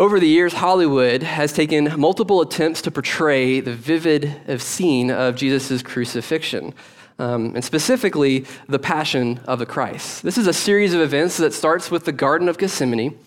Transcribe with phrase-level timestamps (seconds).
[0.00, 5.82] Over the years, Hollywood has taken multiple attempts to portray the vivid scene of Jesus'
[5.82, 6.72] crucifixion,
[7.18, 10.22] um, and specifically the Passion of the Christ.
[10.22, 13.18] This is a series of events that starts with the Garden of Gethsemane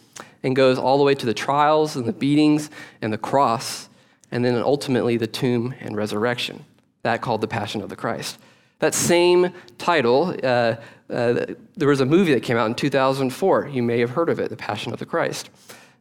[0.43, 2.69] and goes all the way to the trials and the beatings
[3.01, 3.89] and the cross,
[4.31, 6.63] and then ultimately the tomb and resurrection.
[7.01, 8.39] That called the Passion of the Christ.
[8.79, 10.77] That same title, uh,
[11.09, 13.67] uh, there was a movie that came out in 2004.
[13.67, 15.49] You may have heard of it, The Passion of the Christ.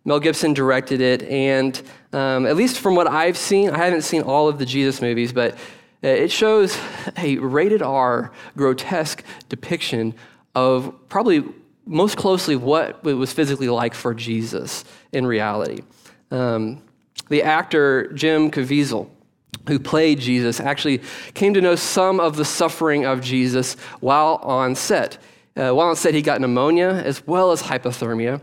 [0.04, 1.80] Mel Gibson directed it, and
[2.12, 5.32] um, at least from what I've seen, I haven't seen all of the Jesus movies,
[5.32, 5.54] but
[6.02, 6.76] uh, it shows
[7.18, 10.14] a rated R, grotesque depiction
[10.54, 11.44] of probably
[11.86, 15.82] most closely what it was physically like for Jesus in reality.
[16.30, 16.82] Um,
[17.28, 19.10] the actor Jim Caviezel,
[19.68, 21.02] who played Jesus, actually
[21.34, 25.18] came to know some of the suffering of Jesus while on set.
[25.56, 28.40] Uh, while on set, he got pneumonia as well as hypothermia.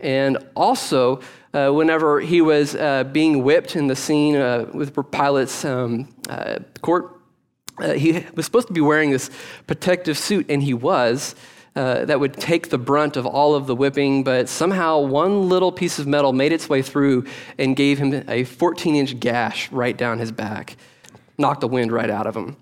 [0.00, 1.20] And also,
[1.52, 6.58] uh, whenever he was uh, being whipped in the scene uh, with Pilate's um, uh,
[6.82, 7.20] court,
[7.80, 9.30] uh, he was supposed to be wearing this
[9.66, 11.34] protective suit, and he was.
[11.76, 15.70] Uh, that would take the brunt of all of the whipping, but somehow one little
[15.70, 17.24] piece of metal made its way through
[17.56, 20.76] and gave him a 14 inch gash right down his back,
[21.36, 22.56] knocked the wind right out of him.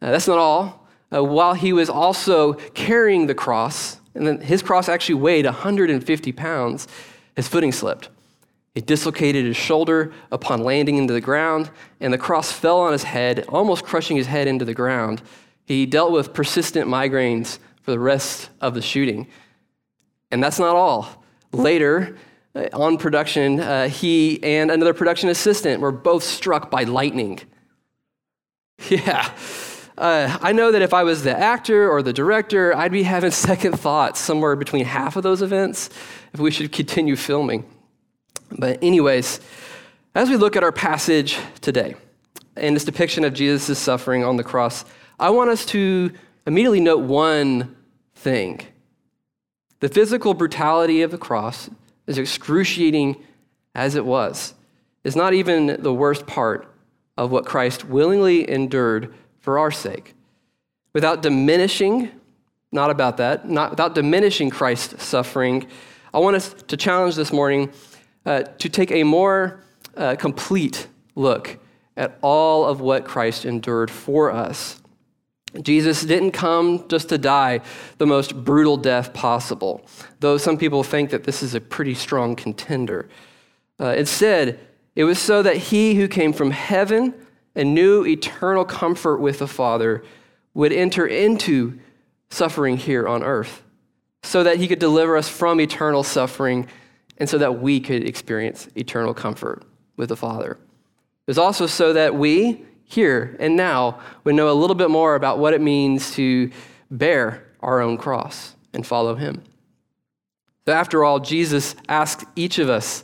[0.00, 0.86] that's not all.
[1.08, 6.88] while he was also carrying the cross, and then his cross actually weighed 150 pounds.
[7.36, 8.08] His footing slipped.
[8.74, 13.04] He dislocated his shoulder upon landing into the ground, and the cross fell on his
[13.04, 15.22] head, almost crushing his head into the ground.
[15.64, 19.28] He dealt with persistent migraines for the rest of the shooting.
[20.30, 21.24] And that's not all.
[21.52, 22.16] Later,
[22.54, 27.40] uh, on production, uh, he and another production assistant were both struck by lightning.
[28.88, 29.28] Yeah.
[29.98, 33.30] Uh, I know that if I was the actor or the director, I'd be having
[33.32, 35.90] second thoughts somewhere between half of those events
[36.32, 37.68] if we should continue filming.
[38.56, 39.40] But, anyways,
[40.14, 41.96] as we look at our passage today
[42.54, 44.84] and this depiction of Jesus' suffering on the cross,
[45.18, 46.12] I want us to
[46.46, 47.76] immediately note one
[48.14, 48.60] thing.
[49.80, 51.70] The physical brutality of the cross,
[52.06, 53.16] as excruciating
[53.74, 54.54] as it was,
[55.02, 56.72] is not even the worst part
[57.16, 59.12] of what Christ willingly endured
[59.48, 60.12] for our sake.
[60.92, 62.10] Without diminishing,
[62.70, 65.66] not about that, not without diminishing Christ's suffering,
[66.12, 67.72] I want us to challenge this morning
[68.26, 69.64] uh, to take a more
[69.96, 71.56] uh, complete look
[71.96, 74.82] at all of what Christ endured for us.
[75.62, 77.62] Jesus didn't come just to die
[77.96, 79.80] the most brutal death possible,
[80.20, 83.08] though some people think that this is a pretty strong contender.
[83.80, 84.60] Uh, instead,
[84.94, 87.14] it was so that he who came from heaven
[87.58, 90.04] and knew eternal comfort with the Father
[90.54, 91.78] would enter into
[92.30, 93.62] suffering here on earth
[94.22, 96.68] so that he could deliver us from eternal suffering
[97.18, 99.64] and so that we could experience eternal comfort
[99.96, 100.52] with the Father.
[100.52, 105.16] It was also so that we, here and now, would know a little bit more
[105.16, 106.52] about what it means to
[106.92, 109.42] bear our own cross and follow him.
[110.64, 113.02] So, after all, Jesus asked each of us,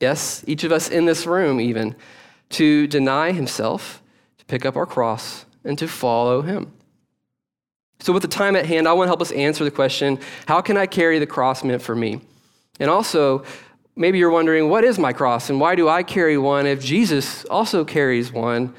[0.00, 1.96] yes, each of us in this room even,
[2.50, 4.02] to deny himself,
[4.38, 6.72] to pick up our cross, and to follow him.
[8.00, 10.60] So, with the time at hand, I want to help us answer the question how
[10.60, 12.20] can I carry the cross meant for me?
[12.78, 13.44] And also,
[13.94, 17.44] maybe you're wondering, what is my cross and why do I carry one if Jesus
[17.46, 18.74] also carries one?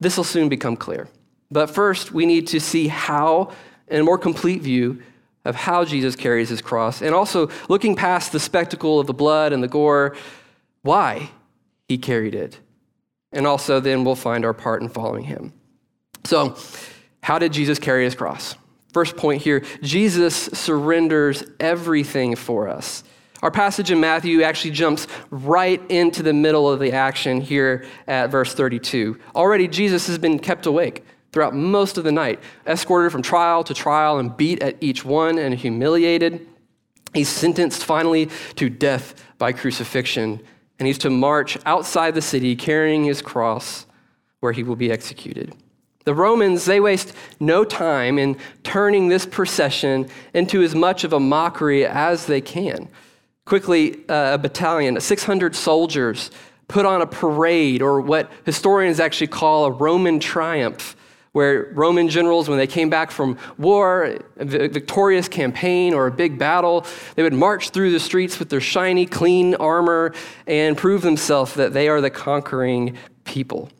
[0.00, 1.08] This will soon become clear.
[1.50, 3.52] But first, we need to see how,
[3.88, 5.02] in a more complete view,
[5.44, 9.52] of how Jesus carries his cross, and also looking past the spectacle of the blood
[9.52, 10.14] and the gore,
[10.82, 11.30] why
[11.88, 12.58] he carried it
[13.32, 15.52] and also then we'll find our part in following him.
[16.24, 16.56] So,
[17.22, 18.56] how did Jesus carry his cross?
[18.92, 23.04] First point here Jesus surrenders everything for us.
[23.42, 28.30] Our passage in Matthew actually jumps right into the middle of the action here at
[28.30, 29.18] verse 32.
[29.34, 33.74] Already, Jesus has been kept awake throughout most of the night, escorted from trial to
[33.74, 36.46] trial and beat at each one and humiliated.
[37.14, 40.40] He's sentenced finally to death by crucifixion
[40.82, 43.86] and he's to march outside the city carrying his cross
[44.40, 45.54] where he will be executed.
[46.02, 51.20] The Romans, they waste no time in turning this procession into as much of a
[51.20, 52.88] mockery as they can.
[53.44, 56.32] Quickly, uh, a battalion, 600 soldiers,
[56.66, 60.96] put on a parade, or what historians actually call a Roman triumph,
[61.32, 66.38] where Roman generals, when they came back from war, a victorious campaign or a big
[66.38, 70.12] battle, they would march through the streets with their shiny, clean armor
[70.46, 73.70] and prove themselves that they are the conquering people.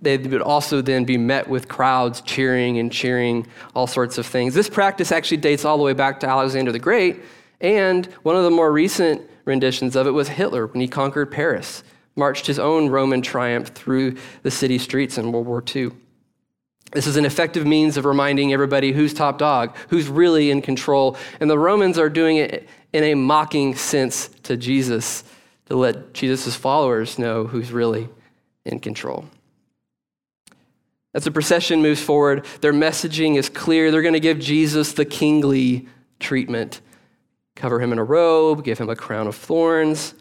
[0.00, 4.54] They would also then be met with crowds cheering and cheering, all sorts of things.
[4.54, 7.22] This practice actually dates all the way back to Alexander the Great,
[7.60, 11.82] and one of the more recent renditions of it was Hitler when he conquered Paris,
[12.16, 15.90] marched his own Roman triumph through the city streets in World War II.
[16.92, 21.16] This is an effective means of reminding everybody who's top dog, who's really in control.
[21.40, 25.24] And the Romans are doing it in a mocking sense to Jesus
[25.66, 28.08] to let Jesus' followers know who's really
[28.64, 29.24] in control.
[31.14, 33.90] As the procession moves forward, their messaging is clear.
[33.90, 35.88] They're going to give Jesus the kingly
[36.20, 36.80] treatment
[37.56, 40.14] cover him in a robe, give him a crown of thorns.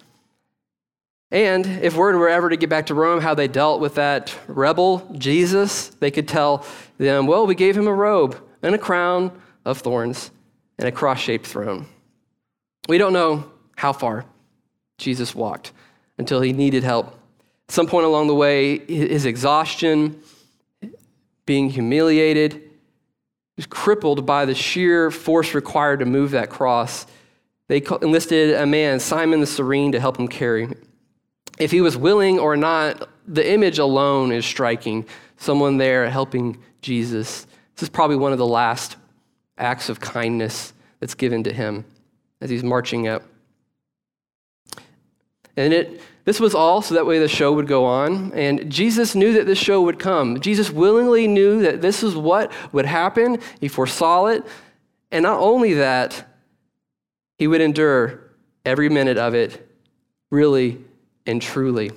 [1.33, 4.37] And if word were ever to get back to Rome, how they dealt with that
[4.47, 6.63] rebel, Jesus, they could tell
[6.99, 9.31] them, well, we gave him a robe and a crown
[9.65, 10.29] of thorns
[10.77, 11.87] and a cross shaped throne.
[12.87, 14.25] We don't know how far
[14.99, 15.71] Jesus walked
[16.19, 17.07] until he needed help.
[17.67, 20.21] At some point along the way, his exhaustion,
[21.47, 22.61] being humiliated,
[23.55, 27.07] was crippled by the sheer force required to move that cross.
[27.69, 30.69] They enlisted a man, Simon the Cyrene, to help him carry.
[31.59, 35.05] If he was willing or not, the image alone is striking.
[35.37, 37.45] Someone there helping Jesus.
[37.75, 38.97] This is probably one of the last
[39.57, 41.85] acts of kindness that's given to him
[42.41, 43.23] as he's marching up.
[45.55, 48.33] And it, this was all so that way the show would go on.
[48.33, 50.39] And Jesus knew that this show would come.
[50.39, 53.39] Jesus willingly knew that this is what would happen.
[53.59, 54.43] He foresaw it.
[55.11, 56.27] And not only that,
[57.37, 58.31] he would endure
[58.65, 59.69] every minute of it,
[60.31, 60.83] really
[61.25, 61.91] and truly.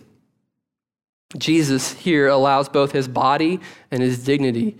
[1.37, 4.77] Jesus here allows both his body and his dignity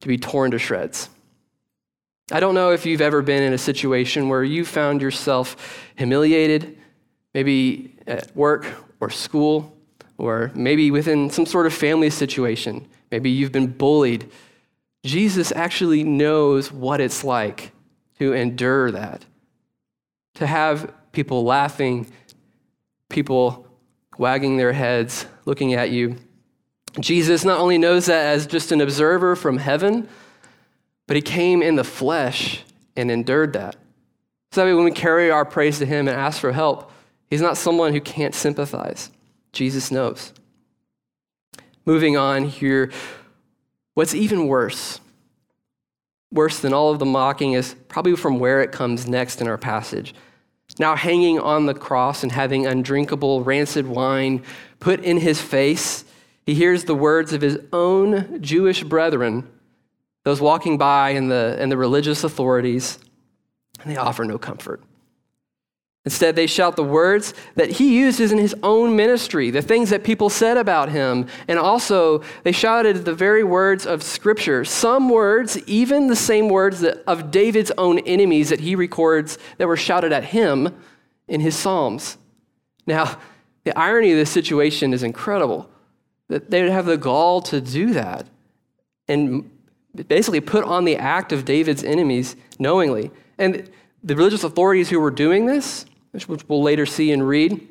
[0.00, 1.08] to be torn to shreds.
[2.32, 6.76] I don't know if you've ever been in a situation where you found yourself humiliated,
[7.34, 8.66] maybe at work
[8.98, 9.76] or school,
[10.18, 12.86] or maybe within some sort of family situation.
[13.12, 14.28] Maybe you've been bullied.
[15.04, 17.70] Jesus actually knows what it's like
[18.18, 19.24] to endure that,
[20.34, 22.10] to have people laughing,
[23.08, 23.65] people
[24.18, 26.16] wagging their heads, looking at you.
[27.00, 30.08] Jesus not only knows that as just an observer from heaven,
[31.06, 32.62] but he came in the flesh
[32.96, 33.76] and endured that.
[34.52, 36.90] So that way, when we carry our praise to him and ask for help,
[37.28, 39.10] he's not someone who can't sympathize.
[39.52, 40.32] Jesus knows.
[41.84, 42.90] Moving on here,
[43.94, 45.00] what's even worse,
[46.32, 49.58] worse than all of the mocking, is probably from where it comes next in our
[49.58, 50.14] passage.
[50.78, 54.42] Now, hanging on the cross and having undrinkable, rancid wine
[54.78, 56.04] put in his face,
[56.44, 59.48] he hears the words of his own Jewish brethren
[60.26, 62.98] those walking by and the, and the religious authorities,
[63.80, 64.82] and they offer no comfort.
[66.06, 70.04] Instead, they shout the words that he uses in his own ministry, the things that
[70.04, 71.26] people said about him.
[71.48, 74.64] And also, they shouted the very words of Scripture.
[74.64, 79.66] Some words, even the same words that, of David's own enemies that he records that
[79.66, 80.80] were shouted at him
[81.26, 82.18] in his Psalms.
[82.86, 83.18] Now,
[83.64, 85.68] the irony of this situation is incredible
[86.28, 88.28] that they would have the gall to do that.
[89.08, 89.50] And
[90.06, 93.10] basically put on the act of David's enemies knowingly.
[93.38, 93.68] And
[94.04, 95.84] the religious authorities who were doing this,
[96.24, 97.66] which we'll later see and read,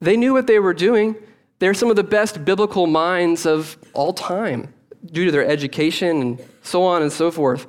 [0.00, 1.16] they knew what they were doing.
[1.58, 4.72] They're some of the best biblical minds of all time
[5.04, 7.66] due to their education and so on and so forth.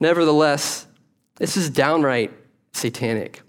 [0.00, 0.86] Nevertheless,
[1.36, 2.32] this is downright
[2.72, 3.42] satanic.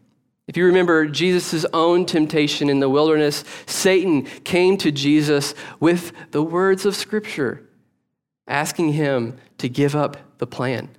[0.48, 6.44] If you remember Jesus' own temptation in the wilderness, Satan came to Jesus with the
[6.44, 7.64] words of Scripture
[8.48, 10.90] asking him to give up the plan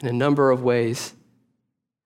[0.00, 1.14] in a number of ways.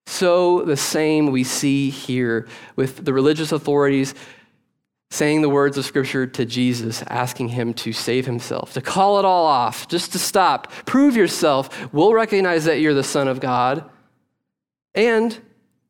[0.06, 2.46] So, the same we see here
[2.76, 4.14] with the religious authorities
[5.10, 9.24] saying the words of Scripture to Jesus, asking him to save himself, to call it
[9.24, 10.70] all off, just to stop.
[10.84, 11.92] Prove yourself.
[11.92, 13.88] We'll recognize that you're the Son of God.
[14.94, 15.38] And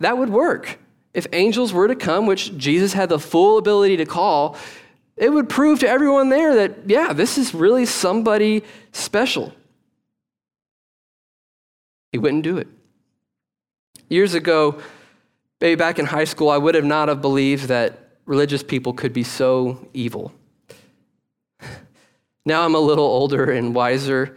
[0.00, 0.78] that would work.
[1.14, 4.56] If angels were to come, which Jesus had the full ability to call,
[5.16, 9.52] it would prove to everyone there that, yeah, this is really somebody special.
[12.12, 12.68] He wouldn't do it.
[14.08, 14.80] Years ago,
[15.60, 19.12] maybe back in high school, I would have not have believed that religious people could
[19.12, 20.32] be so evil.
[22.48, 24.36] Now I'm a little older and wiser.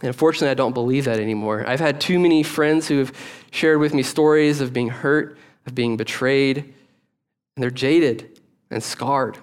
[0.00, 1.64] And unfortunately, I don't believe that anymore.
[1.68, 3.12] I've had too many friends who have
[3.50, 5.36] shared with me stories of being hurt,
[5.66, 9.36] of being betrayed, and they're jaded and scarred.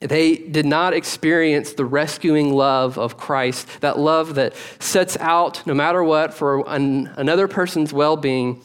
[0.00, 5.72] They did not experience the rescuing love of Christ, that love that sets out, no
[5.72, 8.62] matter what, for an, another person's well being.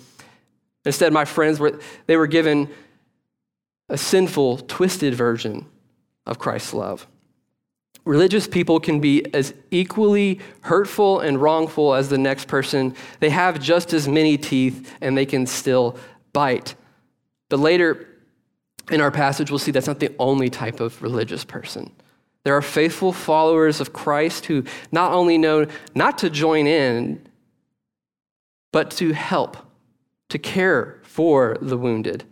[0.86, 2.70] Instead, my friends were, they were given
[3.88, 5.66] a sinful, twisted version
[6.26, 7.08] of Christ's love.
[8.04, 12.96] Religious people can be as equally hurtful and wrongful as the next person.
[13.20, 15.98] They have just as many teeth, and they can still
[16.34, 16.76] bite.
[17.50, 18.08] But later
[18.92, 21.92] in our passage, we'll see that's not the only type of religious person.
[22.44, 27.22] There are faithful followers of Christ who not only know not to join in,
[28.72, 29.58] but to help,
[30.30, 32.24] to care for the wounded.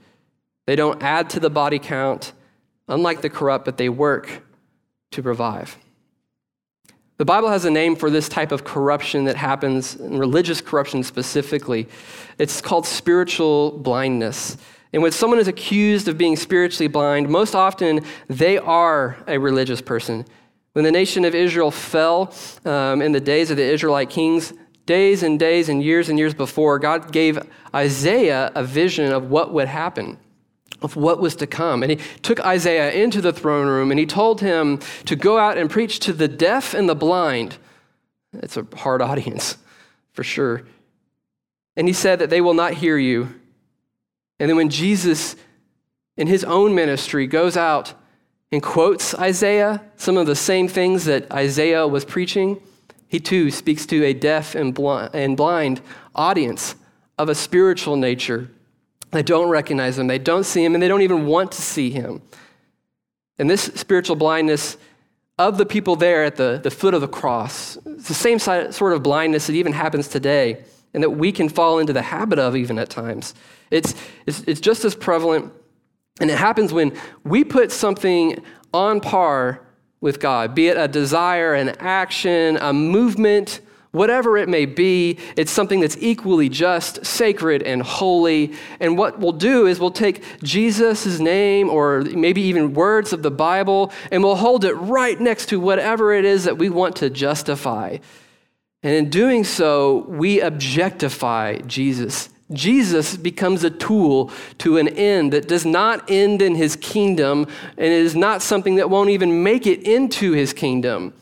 [0.66, 2.34] They don't add to the body count,
[2.88, 4.44] unlike the corrupt, but they work
[5.12, 5.78] to revive.
[7.18, 11.88] The Bible has a name for this type of corruption that happens, religious corruption specifically.
[12.38, 14.56] It's called spiritual blindness.
[14.92, 19.82] And when someone is accused of being spiritually blind, most often they are a religious
[19.82, 20.26] person.
[20.74, 22.34] When the nation of Israel fell
[22.66, 24.54] um, in the days of the Israelite kings,
[24.86, 27.40] days and days and years and years before, God gave
[27.76, 30.18] Isaiah a vision of what would happen,
[30.82, 31.84] of what was to come.
[31.84, 35.58] And he took Isaiah into the throne room and he told him to go out
[35.58, 37.58] and preach to the deaf and the blind.
[38.34, 39.58] It's a hard audience,
[40.14, 40.64] for sure.
[41.76, 43.39] And he said that they will not hear you
[44.40, 45.36] and then when Jesus,
[46.18, 47.94] in his own ministry, goes out
[48.52, 52.62] and quotes Isaiah, some of the same things that Isaiah was preaching,
[53.08, 55.82] he too speaks to a deaf and blind
[56.16, 56.76] audience
[57.18, 58.50] of a spiritual nature.
[59.12, 61.90] They don't recognize him, they don't see him, and they don't even want to see
[61.90, 62.22] him.
[63.38, 64.78] And this spiritual blindness
[65.38, 68.94] of the people there at the, the foot of the cross, it's the same sort
[68.94, 72.56] of blindness that even happens today and that we can fall into the habit of
[72.56, 73.34] even at times.
[73.72, 73.94] It's,
[74.26, 75.54] it's, it's just as prevalent,
[76.20, 79.66] and it happens when we put something on par
[80.02, 83.60] with God, be it a desire, an action, a movement,
[83.92, 88.54] whatever it may be, it's something that's equally just, sacred, and holy.
[88.80, 93.32] And what we'll do is we'll take Jesus' name or maybe even words of the
[93.32, 97.10] Bible and we'll hold it right next to whatever it is that we want to
[97.10, 97.98] justify.
[98.84, 102.30] And in doing so, we objectify Jesus.
[102.52, 107.46] Jesus becomes a tool to an end that does not end in his kingdom,
[107.78, 111.14] and it is not something that won't even make it into his kingdom.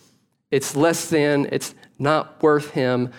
[0.51, 3.11] It's less than, it's not worth him.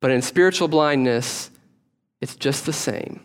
[0.00, 1.50] But in spiritual blindness,
[2.20, 3.20] it's just the same.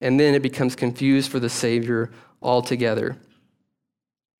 [0.00, 2.10] And then it becomes confused for the Savior
[2.42, 3.16] altogether.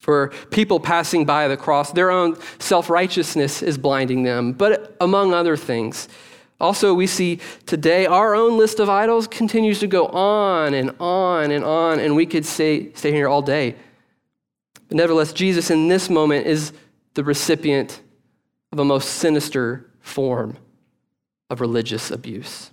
[0.00, 5.32] For people passing by the cross, their own self righteousness is blinding them, but among
[5.32, 6.08] other things.
[6.58, 11.50] Also, we see today our own list of idols continues to go on and on
[11.50, 13.74] and on, and we could stay, stay here all day.
[14.88, 16.72] But nevertheless, Jesus in this moment is
[17.14, 18.00] the recipient
[18.72, 20.56] of a most sinister form
[21.50, 22.70] of religious abuse.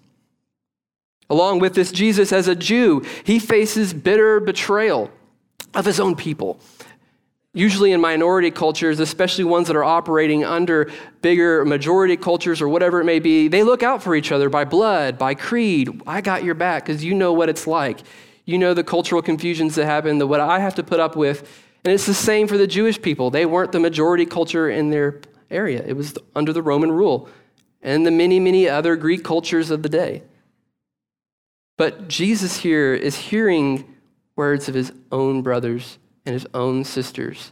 [1.29, 5.11] Along with this, Jesus, as a Jew, he faces bitter betrayal
[5.73, 6.59] of his own people
[7.53, 10.91] usually in minority cultures, especially ones that are operating under
[11.21, 14.65] bigger majority cultures or whatever it may be, they look out for each other by
[14.65, 16.01] blood, by creed.
[16.07, 17.99] I got your back because you know what it's like.
[18.45, 21.47] You know the cultural confusions that happen, the what I have to put up with.
[21.85, 23.29] And it's the same for the Jewish people.
[23.29, 27.29] They weren't the majority culture in their area, it was under the Roman rule
[27.83, 30.23] and the many, many other Greek cultures of the day.
[31.77, 33.95] But Jesus here is hearing
[34.35, 37.51] words of his own brothers and his own sisters.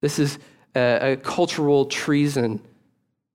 [0.00, 0.38] This is
[0.74, 2.60] a, a cultural treason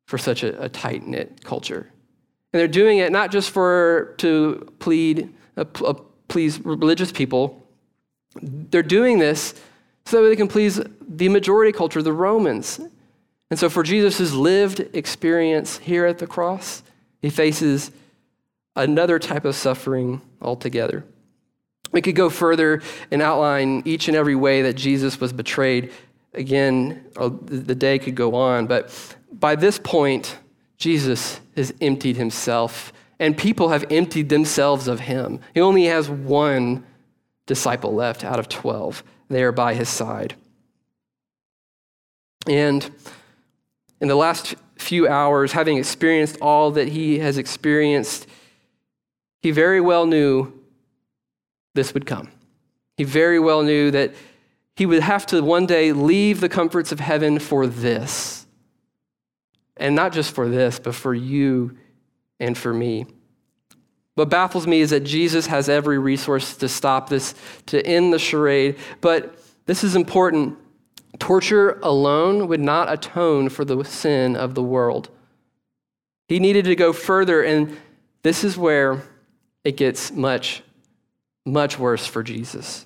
[0.08, 1.92] for such a, a tight knit culture.
[2.52, 5.94] And they're doing it not just for to plead, uh, uh,
[6.28, 7.66] please religious people.
[8.42, 9.54] They're doing this
[10.06, 12.80] so that they can please the majority culture, the Romans.
[13.50, 16.84] And so, for Jesus' lived experience here at the cross,
[17.22, 17.92] he faces
[18.76, 21.04] another type of suffering altogether.
[21.92, 22.82] We could go further
[23.12, 25.92] and outline each and every way that Jesus was betrayed.
[26.34, 30.38] Again, uh, the day could go on, but by this point,
[30.78, 35.40] Jesus has emptied himself, and people have emptied themselves of him.
[35.54, 36.86] He only has one
[37.46, 40.36] disciple left out of 12 there by his side.
[42.48, 42.90] And
[44.00, 48.28] in the last few hours, having experienced all that he has experienced,
[49.42, 50.59] he very well knew
[51.74, 52.32] this would come.
[52.98, 54.14] He very well knew that
[54.76, 58.46] he would have to one day leave the comforts of heaven for this.
[59.78, 61.78] And not just for this, but for you
[62.40, 63.06] and for me.
[64.16, 67.36] What baffles me is that Jesus has every resource to stop this,
[67.68, 68.78] to end the charade.
[69.00, 70.58] But this is important.
[71.20, 75.10] Torture alone would not atone for the sin of the world.
[76.28, 77.78] He needed to go further, and
[78.24, 79.04] this is where
[79.64, 80.64] it gets much
[81.46, 82.86] much worse for Jesus.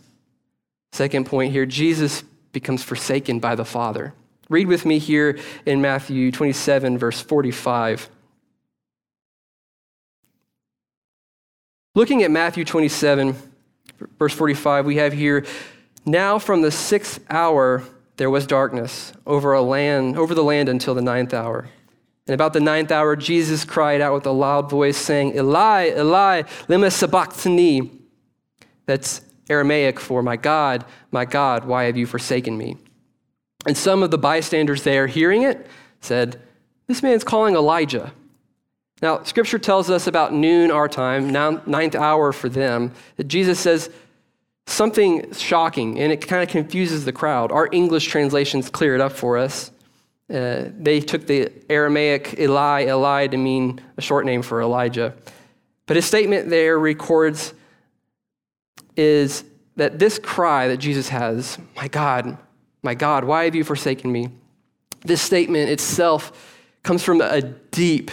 [0.92, 4.14] Second point here Jesus becomes forsaken by the Father.
[4.50, 8.10] Read with me here in Matthew 27, verse 45.
[11.96, 13.36] Looking at Matthew 27,
[14.20, 15.46] verse 45, we have here,
[16.06, 17.84] now from the sixth hour
[18.18, 21.70] there was darkness over a land over the land until the ninth hour.
[22.28, 26.44] And about the ninth hour, Jesus cried out with a loud voice, saying, Eli, Eli,
[26.68, 28.03] lema sabachthani.
[28.86, 32.78] That's Aramaic for, My God, my God, why have you forsaken me?
[33.66, 35.68] And some of the bystanders there, hearing it,
[36.02, 36.42] said,
[36.88, 38.14] This man's calling Elijah.
[39.02, 43.90] Now, scripture tells us about noon our time, ninth hour for them, that Jesus says
[44.66, 47.52] something shocking, and it kind of confuses the crowd.
[47.52, 49.72] Our English translations clear it up for us.
[50.34, 55.14] Uh, they took the Aramaic Eli, Eli to mean a short name for Elijah.
[55.86, 57.54] But his statement there records
[58.96, 59.44] is
[59.76, 62.38] that this cry that Jesus has, My God,
[62.82, 64.30] my God, why have you forsaken me?
[65.02, 68.12] This statement itself comes from a deep,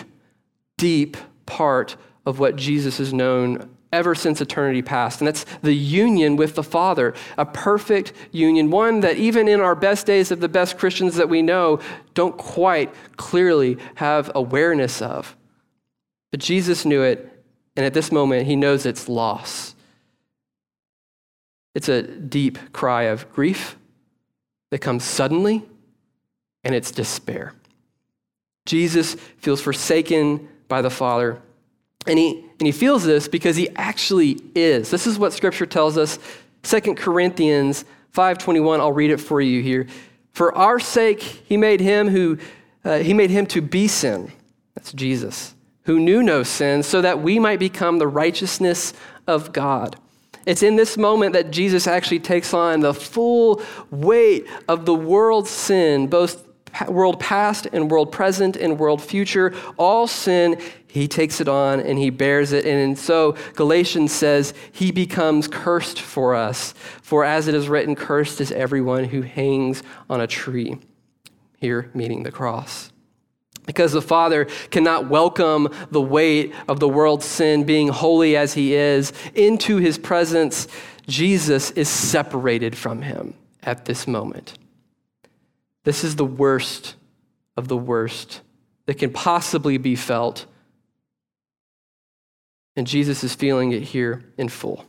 [0.78, 5.20] deep part of what Jesus has known ever since eternity past.
[5.20, 9.74] And that's the union with the Father, a perfect union, one that even in our
[9.74, 11.80] best days of the best Christians that we know
[12.14, 15.36] don't quite clearly have awareness of.
[16.30, 17.44] But Jesus knew it,
[17.76, 19.74] and at this moment, he knows its loss.
[21.74, 23.76] It's a deep cry of grief
[24.70, 25.64] that comes suddenly,
[26.64, 27.54] and it's despair.
[28.66, 31.40] Jesus feels forsaken by the Father
[32.06, 34.90] and he, and he feels this because he actually is.
[34.90, 36.18] This is what scripture tells us.
[36.62, 39.86] 2 Corinthians 5:21, I'll read it for you here.
[40.32, 42.38] For our sake he made him who
[42.84, 44.32] uh, he made him to be sin.
[44.74, 48.94] That's Jesus, who knew no sin, so that we might become the righteousness
[49.26, 49.96] of God.
[50.46, 55.50] It's in this moment that Jesus actually takes on the full weight of the world's
[55.50, 56.46] sin, both
[56.88, 61.98] world past and world present and world future, all sin he takes it on and
[61.98, 62.64] he bears it.
[62.66, 66.74] And so Galatians says he becomes cursed for us.
[67.02, 70.78] For as it is written, cursed is everyone who hangs on a tree.
[71.58, 72.90] Here, meaning the cross.
[73.66, 78.74] Because the Father cannot welcome the weight of the world's sin, being holy as he
[78.74, 80.66] is, into his presence,
[81.06, 84.58] Jesus is separated from him at this moment.
[85.84, 86.96] This is the worst
[87.56, 88.40] of the worst
[88.86, 90.46] that can possibly be felt
[92.76, 94.86] and Jesus is feeling it here in full.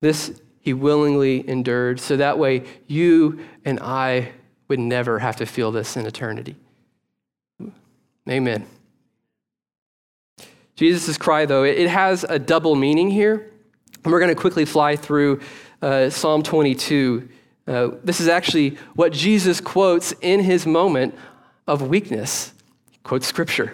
[0.00, 4.32] This he willingly endured, so that way you and I
[4.74, 6.56] would never have to feel this in eternity.
[8.28, 8.66] Amen.
[10.74, 13.52] Jesus' cry, though, it has a double meaning here.
[14.02, 15.40] And we're going to quickly fly through
[15.80, 17.28] uh, Psalm 22.
[17.68, 21.14] Uh, this is actually what Jesus quotes in his moment
[21.68, 22.52] of weakness.
[22.90, 23.72] He quotes scripture.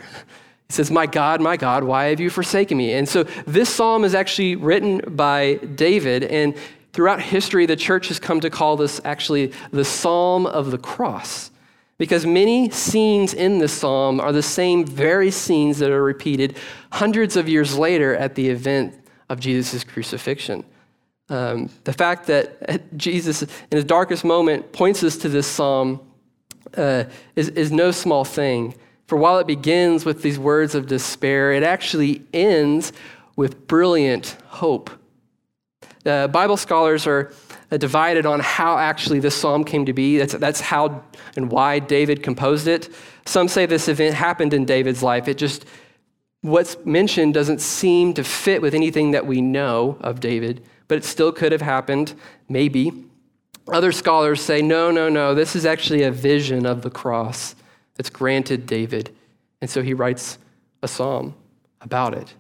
[0.68, 2.92] He says, My God, my God, why have you forsaken me?
[2.92, 6.54] And so this psalm is actually written by David, and
[6.92, 11.50] throughout history, the church has come to call this actually the Psalm of the Cross.
[11.98, 16.57] Because many scenes in this psalm are the same very scenes that are repeated
[16.92, 18.94] hundreds of years later at the event
[19.29, 20.64] of Jesus' crucifixion.
[21.29, 26.00] Um, the fact that Jesus, in his darkest moment, points us to this psalm
[26.76, 27.05] uh,
[27.37, 28.74] is, is no small thing.
[29.07, 32.92] For while it begins with these words of despair, it actually ends
[33.37, 34.90] with brilliant hope.
[36.06, 37.32] Uh, Bible scholars are
[37.70, 40.18] uh, divided on how actually this psalm came to be.
[40.18, 41.04] That's, that's how
[41.36, 42.88] and why David composed it.
[43.26, 45.28] Some say this event happened in David's life.
[45.28, 45.66] It just,
[46.40, 51.04] what's mentioned doesn't seem to fit with anything that we know of David, but it
[51.04, 52.14] still could have happened,
[52.48, 52.92] maybe.
[53.68, 57.54] Other scholars say, no, no, no, this is actually a vision of the cross
[57.94, 59.14] that's granted David.
[59.60, 60.38] And so he writes
[60.82, 61.34] a psalm
[61.80, 62.34] about it.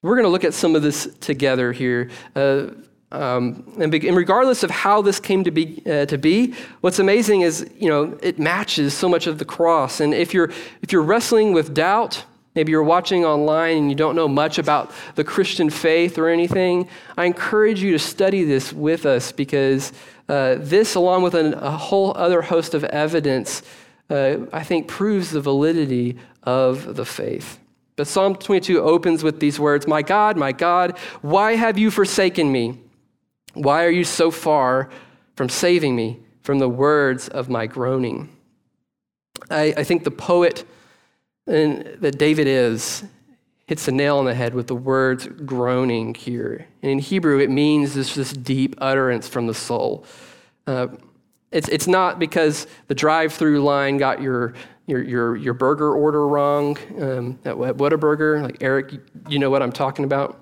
[0.00, 2.08] We're going to look at some of this together here.
[2.36, 2.68] Uh,
[3.10, 7.40] um, and, and, regardless of how this came to be, uh, to be, what's amazing
[7.40, 9.98] is, you know, it matches so much of the cross.
[10.00, 10.50] And if you're,
[10.82, 14.92] if you're wrestling with doubt, maybe you're watching online and you don't know much about
[15.16, 19.92] the Christian faith or anything, I encourage you to study this with us because
[20.28, 23.62] uh, this, along with an, a whole other host of evidence,
[24.10, 27.58] uh, I think, proves the validity of the faith.
[27.98, 32.52] But Psalm 22 opens with these words My God, my God, why have you forsaken
[32.52, 32.78] me?
[33.54, 34.88] Why are you so far
[35.34, 38.28] from saving me from the words of my groaning?
[39.50, 40.64] I, I think the poet
[41.46, 43.02] that David is
[43.66, 46.68] hits the nail on the head with the words groaning here.
[46.82, 50.04] And in Hebrew, it means this, this deep utterance from the soul.
[50.68, 50.86] Uh,
[51.50, 54.54] it's, it's not because the drive through line got your,
[54.88, 58.42] your, your, your burger order wrong um, at Whataburger.
[58.42, 58.94] Like, Eric,
[59.28, 60.40] you know what I'm talking about.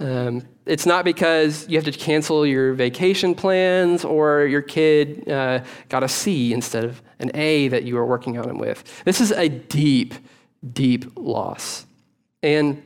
[0.00, 5.62] Um, it's not because you have to cancel your vacation plans or your kid uh,
[5.88, 9.04] got a C instead of an A that you were working on him with.
[9.04, 10.14] This is a deep,
[10.72, 11.86] deep loss.
[12.42, 12.82] And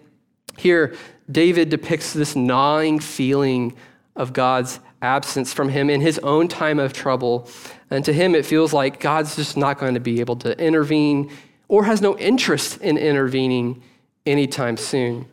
[0.58, 0.94] here,
[1.30, 3.74] David depicts this gnawing feeling
[4.16, 7.48] of God's absence from him in his own time of trouble.
[7.90, 11.30] And to him, it feels like God's just not going to be able to intervene
[11.68, 13.82] or has no interest in intervening
[14.26, 15.26] anytime soon.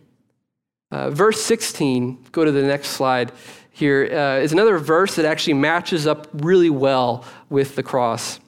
[0.92, 3.32] Uh, verse 16, go to the next slide
[3.72, 8.40] here, uh, is another verse that actually matches up really well with the cross.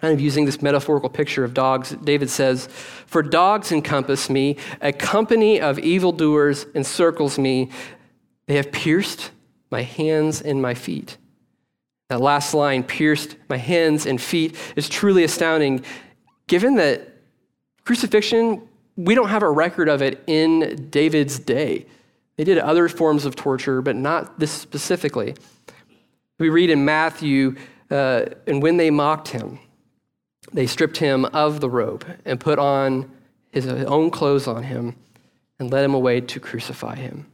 [0.00, 2.66] Kind of using this metaphorical picture of dogs, David says,
[3.06, 7.70] For dogs encompass me, a company of evildoers encircles me.
[8.46, 9.30] They have pierced
[9.70, 11.16] my hands and my feet.
[12.08, 15.84] That last line, pierced my hands and feet, is truly astounding,
[16.46, 17.16] given that
[17.84, 21.86] crucifixion, we don't have a record of it in David's day.
[22.36, 25.34] They did other forms of torture, but not this specifically.
[26.38, 27.56] We read in Matthew,
[27.90, 29.58] uh, and when they mocked him,
[30.52, 33.10] they stripped him of the robe and put on
[33.50, 34.94] his own clothes on him
[35.58, 37.26] and led him away to crucify him.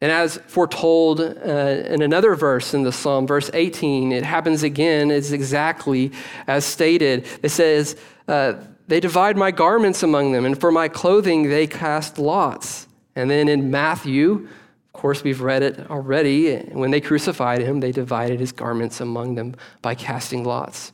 [0.00, 5.10] And as foretold uh, in another verse in the psalm, verse 18, it happens again,
[5.10, 6.12] it's exactly
[6.46, 7.26] as stated.
[7.42, 7.96] It says,
[8.28, 8.54] uh,
[8.86, 12.86] They divide my garments among them, and for my clothing they cast lots.
[13.16, 14.48] And then in Matthew,
[14.94, 16.56] of course, we've read it already.
[16.56, 20.92] When they crucified him, they divided his garments among them by casting lots.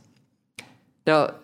[1.06, 1.34] Now,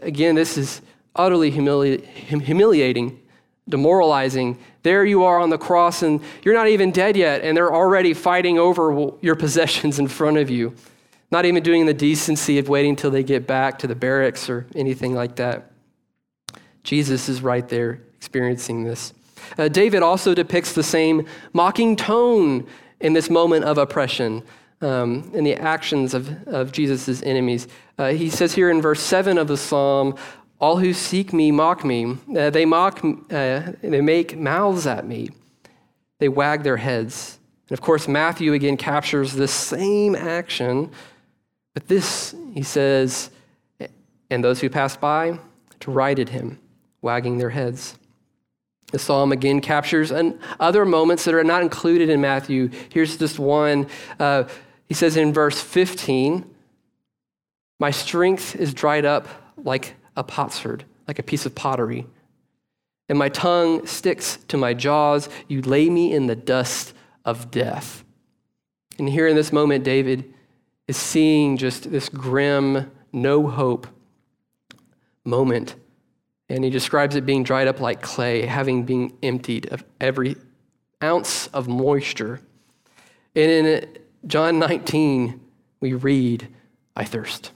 [0.00, 0.82] again, this is
[1.14, 3.21] utterly humili- humiliating
[3.68, 4.58] demoralizing.
[4.82, 8.14] There you are on the cross, and you're not even dead yet, and they're already
[8.14, 10.74] fighting over your possessions in front of you.
[11.30, 14.66] Not even doing the decency of waiting till they get back to the barracks or
[14.74, 15.70] anything like that.
[16.82, 19.14] Jesus is right there experiencing this.
[19.58, 22.66] Uh, David also depicts the same mocking tone
[23.00, 24.42] in this moment of oppression
[24.80, 27.68] um, in the actions of, of Jesus' enemies.
[27.98, 30.16] Uh, he says here in verse 7 of the psalm,
[30.62, 32.16] all who seek me mock me.
[32.34, 35.30] Uh, they mock, uh, they make mouths at me.
[36.20, 37.40] They wag their heads.
[37.68, 40.92] And of course, Matthew again captures this same action,
[41.74, 43.30] but this, he says,
[44.30, 45.40] and those who passed by
[45.80, 46.60] derided him,
[47.00, 47.98] wagging their heads.
[48.92, 52.70] The psalm again captures an, other moments that are not included in Matthew.
[52.90, 53.88] Here's just one.
[54.16, 54.44] Uh,
[54.86, 56.48] he says in verse 15,
[57.80, 62.06] My strength is dried up like a potsherd, like a piece of pottery.
[63.08, 65.28] And my tongue sticks to my jaws.
[65.48, 66.94] You lay me in the dust
[67.24, 68.04] of death.
[68.98, 70.32] And here in this moment, David
[70.86, 73.86] is seeing just this grim, no hope
[75.24, 75.74] moment.
[76.48, 80.36] And he describes it being dried up like clay, having been emptied of every
[81.02, 82.40] ounce of moisture.
[83.34, 85.40] And in John 19,
[85.80, 86.48] we read,
[86.94, 87.52] I thirst.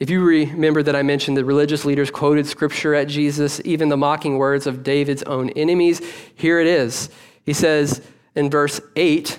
[0.00, 3.96] If you remember that I mentioned the religious leaders quoted scripture at Jesus, even the
[3.96, 6.02] mocking words of David's own enemies,
[6.34, 7.10] here it is.
[7.44, 8.02] He says
[8.34, 9.38] in verse 8,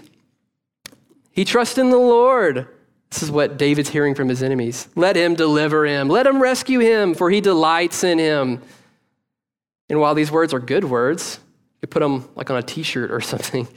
[1.32, 2.70] He trusts in the Lord.
[3.10, 4.88] This is what David's hearing from his enemies.
[4.96, 8.62] Let him deliver him, let him rescue him, for he delights in him.
[9.90, 11.40] And while these words are good words,
[11.82, 13.68] you put them like on a t shirt or something,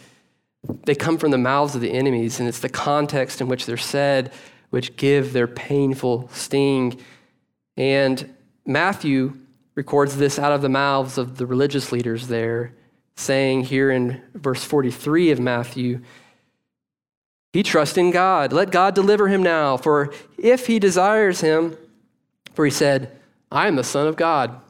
[0.85, 3.77] they come from the mouths of the enemies, and it's the context in which they're
[3.77, 4.33] said
[4.71, 7.01] which give their painful sting.
[7.77, 8.35] And
[8.67, 9.39] Matthew
[9.75, 12.75] records this out of the mouths of the religious leaders there,
[13.17, 16.01] saying here in verse 43 of Matthew,
[17.53, 18.53] he trusts in God.
[18.53, 21.77] Let God deliver him now, for if he desires him,
[22.55, 23.17] for he said,
[23.51, 24.61] I am the Son of God.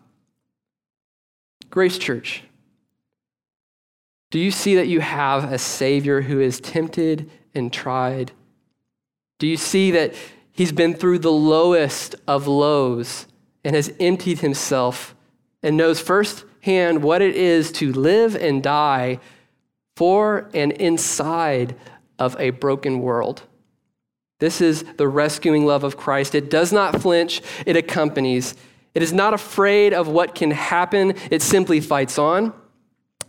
[1.71, 2.45] Grace Church,
[4.31, 8.33] do you see that you have a Savior who is tempted and tried
[9.39, 10.15] do you see that
[10.53, 13.27] he's been through the lowest of lows
[13.65, 15.15] and has emptied himself
[15.63, 19.21] and knows firsthand what it is to live and die
[19.97, 21.77] for and inside
[22.19, 23.43] of a broken world?
[24.41, 26.35] This is the rescuing love of Christ.
[26.35, 28.55] It does not flinch, it accompanies.
[28.95, 32.53] It is not afraid of what can happen, it simply fights on.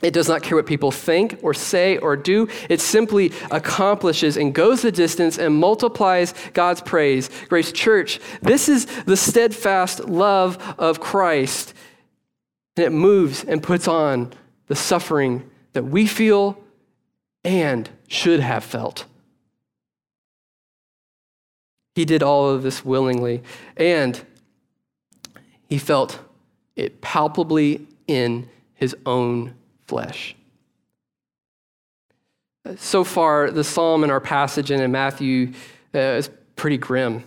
[0.02, 2.48] It does not care what people think or say or do.
[2.70, 7.30] It simply accomplishes and goes the distance and multiplies God's praise.
[7.50, 11.74] Grace Church, this is the steadfast love of Christ.
[12.78, 14.32] And it moves and puts on
[14.68, 16.58] the suffering that we feel
[17.44, 19.06] and should have felt.
[21.96, 23.44] He did all of this willingly,
[23.76, 24.24] and
[25.68, 26.20] he felt
[26.78, 29.56] it palpably in his own
[29.90, 30.36] flesh.
[32.78, 35.54] So far, the psalm in our passage and in Matthew
[35.96, 37.24] uh, is pretty grim.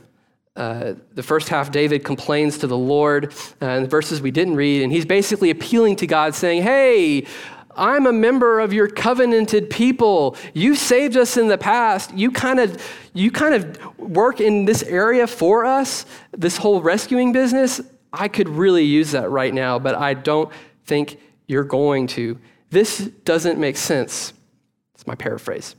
[0.54, 4.54] Uh, the first half, David complains to the Lord, uh, in the verses we didn't
[4.54, 7.26] read, and he's basically appealing to God, saying, Hey,
[7.74, 10.36] I'm a member of your covenanted people.
[10.54, 12.14] You saved us in the past.
[12.14, 12.80] You kind of
[13.14, 17.80] you kind of work in this area for us, this whole rescuing business.
[18.12, 20.52] I could really use that right now, but I don't
[20.84, 22.38] think you're going to.
[22.72, 24.32] This doesn't make sense.
[24.94, 25.76] It's my paraphrase.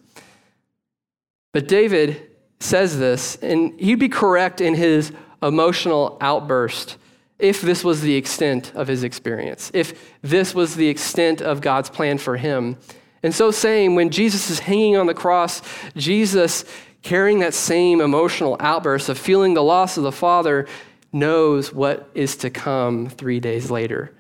[1.51, 2.29] But David
[2.60, 6.97] says this, and he'd be correct in his emotional outburst
[7.39, 11.89] if this was the extent of his experience, if this was the extent of God's
[11.89, 12.77] plan for him.
[13.23, 15.63] And so saying, when Jesus is hanging on the cross,
[15.97, 16.63] Jesus,
[17.01, 20.67] carrying that same emotional outburst of feeling the loss of the Father,
[21.12, 24.13] knows what is to come three days later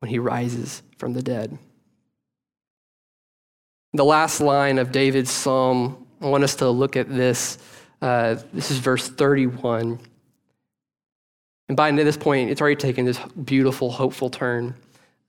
[0.00, 1.56] when he rises from the dead.
[3.92, 7.58] The last line of David's psalm, I want us to look at this.
[8.00, 9.98] Uh, this is verse 31.
[11.68, 14.74] And by this point, it's already taken this beautiful, hopeful turn.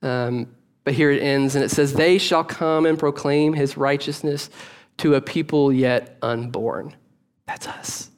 [0.00, 0.48] Um,
[0.84, 4.50] but here it ends, and it says, They shall come and proclaim his righteousness
[4.98, 6.94] to a people yet unborn.
[7.46, 8.10] That's us.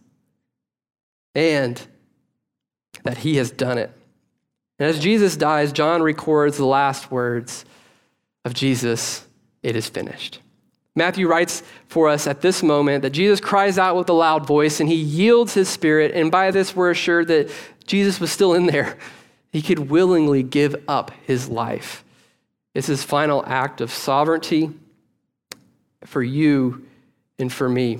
[1.34, 1.80] And
[3.02, 3.92] that he has done it.
[4.78, 7.64] And as Jesus dies, John records the last words
[8.44, 9.26] of Jesus
[9.64, 10.40] it is finished.
[10.94, 14.78] Matthew writes for us at this moment that Jesus cries out with a loud voice
[14.78, 16.12] and he yields his spirit.
[16.12, 17.50] And by this, we're assured that
[17.86, 18.96] Jesus was still in there.
[19.50, 22.04] He could willingly give up his life.
[22.74, 24.70] It's his final act of sovereignty
[26.04, 26.86] for you
[27.38, 27.98] and for me.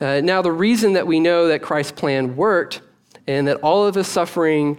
[0.00, 2.82] Uh, now, the reason that we know that Christ's plan worked
[3.26, 4.78] and that all of his suffering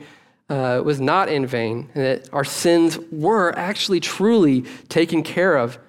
[0.50, 5.80] uh, was not in vain, and that our sins were actually truly taken care of,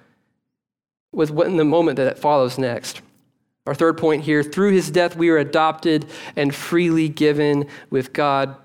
[1.17, 3.01] was what in the moment that it follows next.
[3.65, 8.55] Our third point here through his death, we are adopted and freely given with God.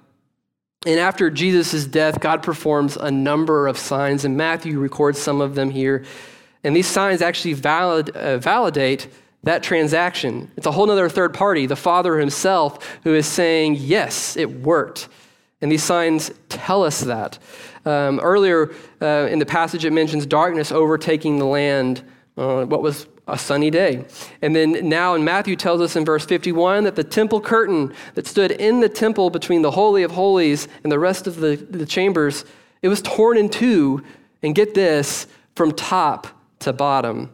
[0.85, 5.55] And after Jesus' death, God performs a number of signs, and Matthew records some of
[5.55, 6.05] them here.
[6.63, 9.09] And these signs actually valid, uh, validate
[9.45, 10.51] that transaction.
[10.57, 15.09] It's a whole other third party, the Father himself, who is saying, Yes, it worked.
[15.63, 17.39] And these signs tell us that.
[17.87, 22.05] Um, earlier uh, in the passage, it mentions darkness overtaking the land.
[22.37, 24.05] Uh, what was a sunny day.
[24.41, 28.27] And then now in Matthew tells us in verse 51 that the temple curtain that
[28.27, 31.87] stood in the temple between the Holy of Holies and the rest of the, the
[31.87, 32.45] chambers,
[32.81, 34.03] it was torn in two,
[34.43, 36.27] and get this, from top
[36.61, 37.33] to bottom.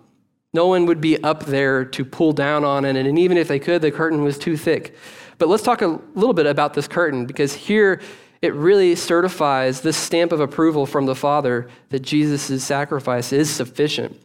[0.52, 3.58] No one would be up there to pull down on it, and even if they
[3.58, 4.94] could, the curtain was too thick.
[5.38, 8.00] But let's talk a little bit about this curtain, because here
[8.42, 14.20] it really certifies this stamp of approval from the Father that Jesus' sacrifice is sufficient.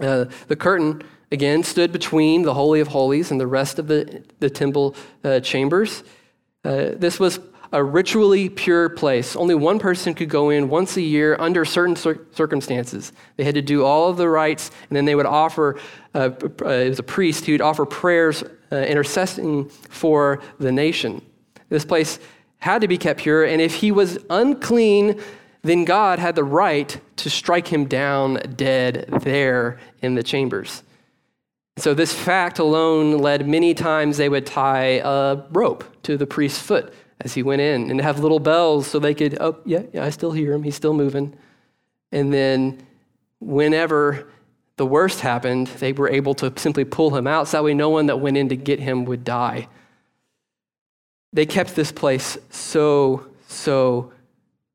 [0.00, 4.24] Uh, the curtain, again, stood between the Holy of Holies and the rest of the,
[4.40, 6.02] the temple uh, chambers.
[6.64, 7.40] Uh, this was
[7.72, 9.34] a ritually pure place.
[9.34, 13.12] Only one person could go in once a year under certain cir- circumstances.
[13.36, 15.78] They had to do all of the rites, and then they would offer,
[16.14, 16.30] uh,
[16.62, 21.22] uh, it was a priest who would offer prayers uh, intercessing for the nation.
[21.70, 22.18] This place
[22.58, 25.20] had to be kept pure, and if he was unclean,
[25.62, 30.82] then God had the right to strike him down dead there in the chambers.
[31.78, 36.60] So, this fact alone led many times they would tie a rope to the priest's
[36.60, 40.04] foot as he went in and have little bells so they could, oh, yeah, yeah,
[40.04, 40.64] I still hear him.
[40.64, 41.34] He's still moving.
[42.10, 42.84] And then,
[43.40, 44.28] whenever
[44.76, 47.88] the worst happened, they were able to simply pull him out so that way no
[47.88, 49.68] one that went in to get him would die.
[51.32, 54.12] They kept this place so, so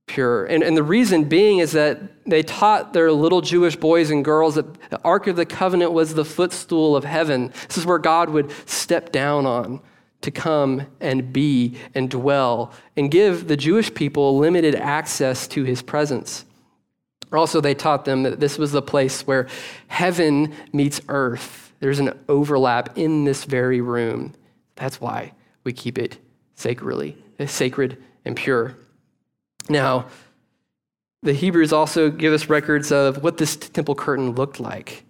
[0.07, 0.45] pure.
[0.45, 4.55] And, and the reason being is that they taught their little Jewish boys and girls
[4.55, 7.53] that the Ark of the Covenant was the footstool of heaven.
[7.67, 9.81] This is where God would step down on
[10.21, 15.81] to come and be and dwell and give the Jewish people limited access to his
[15.81, 16.45] presence.
[17.31, 19.47] Also, they taught them that this was the place where
[19.87, 21.73] heaven meets earth.
[21.79, 24.33] There's an overlap in this very room.
[24.75, 26.17] That's why we keep it
[26.55, 28.77] sacredly, sacred and pure.
[29.69, 30.07] Now,
[31.23, 35.03] the Hebrews also give us records of what this temple curtain looked like.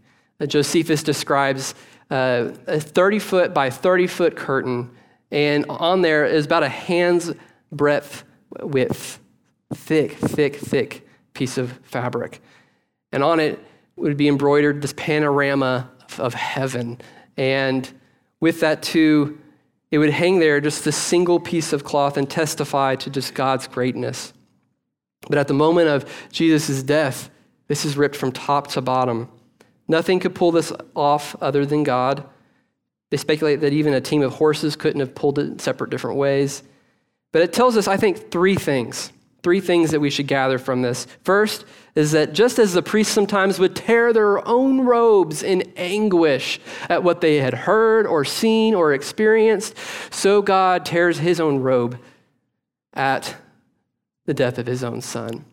[0.45, 1.75] Josephus describes
[2.09, 4.89] uh, a 30 foot by 30 foot curtain,
[5.31, 7.33] and on there is about a hand's
[7.71, 8.23] breadth
[8.61, 9.19] width,
[9.73, 12.41] thick, thick, thick piece of fabric.
[13.11, 13.59] And on it
[13.95, 17.01] would be embroidered this panorama of heaven.
[17.35, 17.91] And
[18.39, 19.37] with that, too,
[19.89, 23.67] It would hang there just a single piece of cloth and testify to just God's
[23.67, 24.33] greatness.
[25.29, 27.29] But at the moment of Jesus' death,
[27.67, 29.29] this is ripped from top to bottom.
[29.87, 32.23] Nothing could pull this off other than God.
[33.09, 36.17] They speculate that even a team of horses couldn't have pulled it in separate different
[36.17, 36.63] ways.
[37.31, 39.11] But it tells us, I think, three things.
[39.43, 41.07] Three things that we should gather from this.
[41.23, 41.63] First
[41.95, 46.59] is that just as the priests sometimes would tear their own robes in anguish
[46.89, 49.75] at what they had heard or seen or experienced,
[50.09, 51.97] so God tears his own robe
[52.93, 53.35] at
[54.27, 55.43] the death of his own son.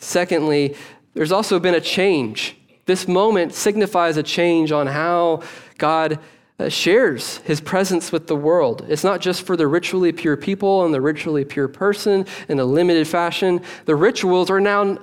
[0.00, 0.74] Secondly,
[1.14, 2.56] there's also been a change.
[2.86, 5.42] This moment signifies a change on how
[5.76, 6.18] God
[6.58, 8.84] uh, shares his presence with the world.
[8.88, 12.64] It's not just for the ritually pure people and the ritually pure person in a
[12.64, 13.60] limited fashion.
[13.84, 14.98] The rituals are now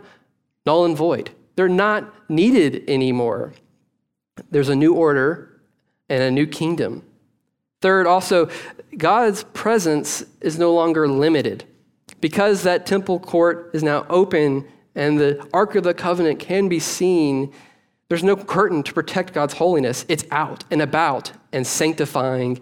[0.66, 3.54] null and void, they're not needed anymore.
[4.52, 5.62] There's a new order
[6.10, 7.04] and a new kingdom.
[7.82, 8.50] Third, also,
[8.98, 11.66] God's presence is no longer limited.
[12.26, 16.80] Because that temple court is now open and the Ark of the Covenant can be
[16.80, 17.54] seen,
[18.10, 20.06] there's no curtain to protect God's holiness.
[20.08, 22.60] It's out and about and sanctifying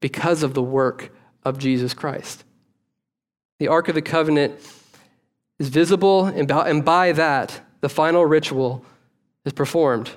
[0.00, 1.14] because of the work
[1.44, 2.44] of Jesus Christ.
[3.58, 4.54] The Ark of the Covenant
[5.58, 8.86] is visible, and by that, the final ritual
[9.44, 10.12] is performed.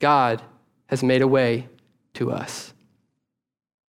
[0.00, 0.42] God
[0.88, 1.66] has made a way
[2.12, 2.74] to us.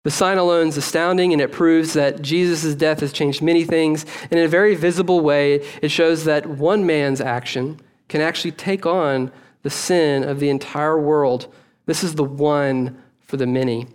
[0.09, 4.07] The sign alone is astounding, and it proves that Jesus' death has changed many things.
[4.31, 8.87] And in a very visible way, it shows that one man's action can actually take
[8.87, 11.53] on the sin of the entire world.
[11.85, 13.85] This is the one for the many.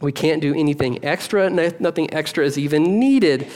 [0.00, 3.48] We can't do anything extra, nothing extra is even needed.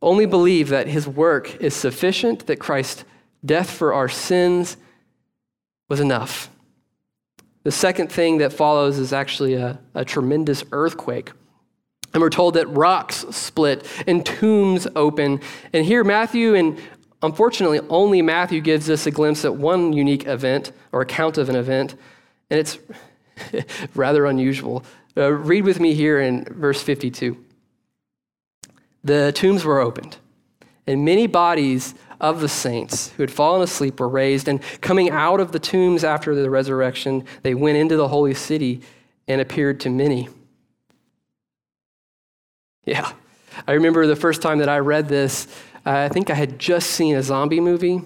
[0.00, 3.04] Only believe that his work is sufficient, that Christ's
[3.44, 4.78] death for our sins
[5.86, 6.48] was enough.
[7.70, 11.30] The second thing that follows is actually a, a tremendous earthquake.
[12.12, 15.40] And we're told that rocks split and tombs open.
[15.72, 16.80] And here, Matthew and
[17.22, 21.54] Unfortunately, only Matthew gives us a glimpse at one unique event or account of an
[21.54, 21.94] event,
[22.48, 22.78] and it's
[23.94, 24.82] rather unusual.
[25.16, 27.36] Uh, read with me here in verse 52.
[29.04, 30.16] The tombs were opened,
[30.88, 35.40] and many bodies of the saints who had fallen asleep were raised, and coming out
[35.40, 38.80] of the tombs after the resurrection, they went into the holy city
[39.26, 40.28] and appeared to many.
[42.84, 43.12] Yeah,
[43.66, 45.46] I remember the first time that I read this,
[45.84, 48.02] I think I had just seen a zombie movie.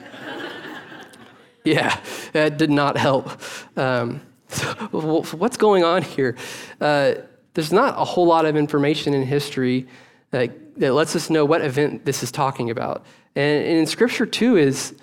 [1.64, 1.98] yeah,
[2.32, 3.30] that did not help.
[3.76, 6.36] Um, so, what's going on here?
[6.80, 7.14] Uh,
[7.54, 9.86] there's not a whole lot of information in history
[10.30, 13.04] that, that lets us know what event this is talking about.
[13.34, 14.94] And, in Scripture, too, is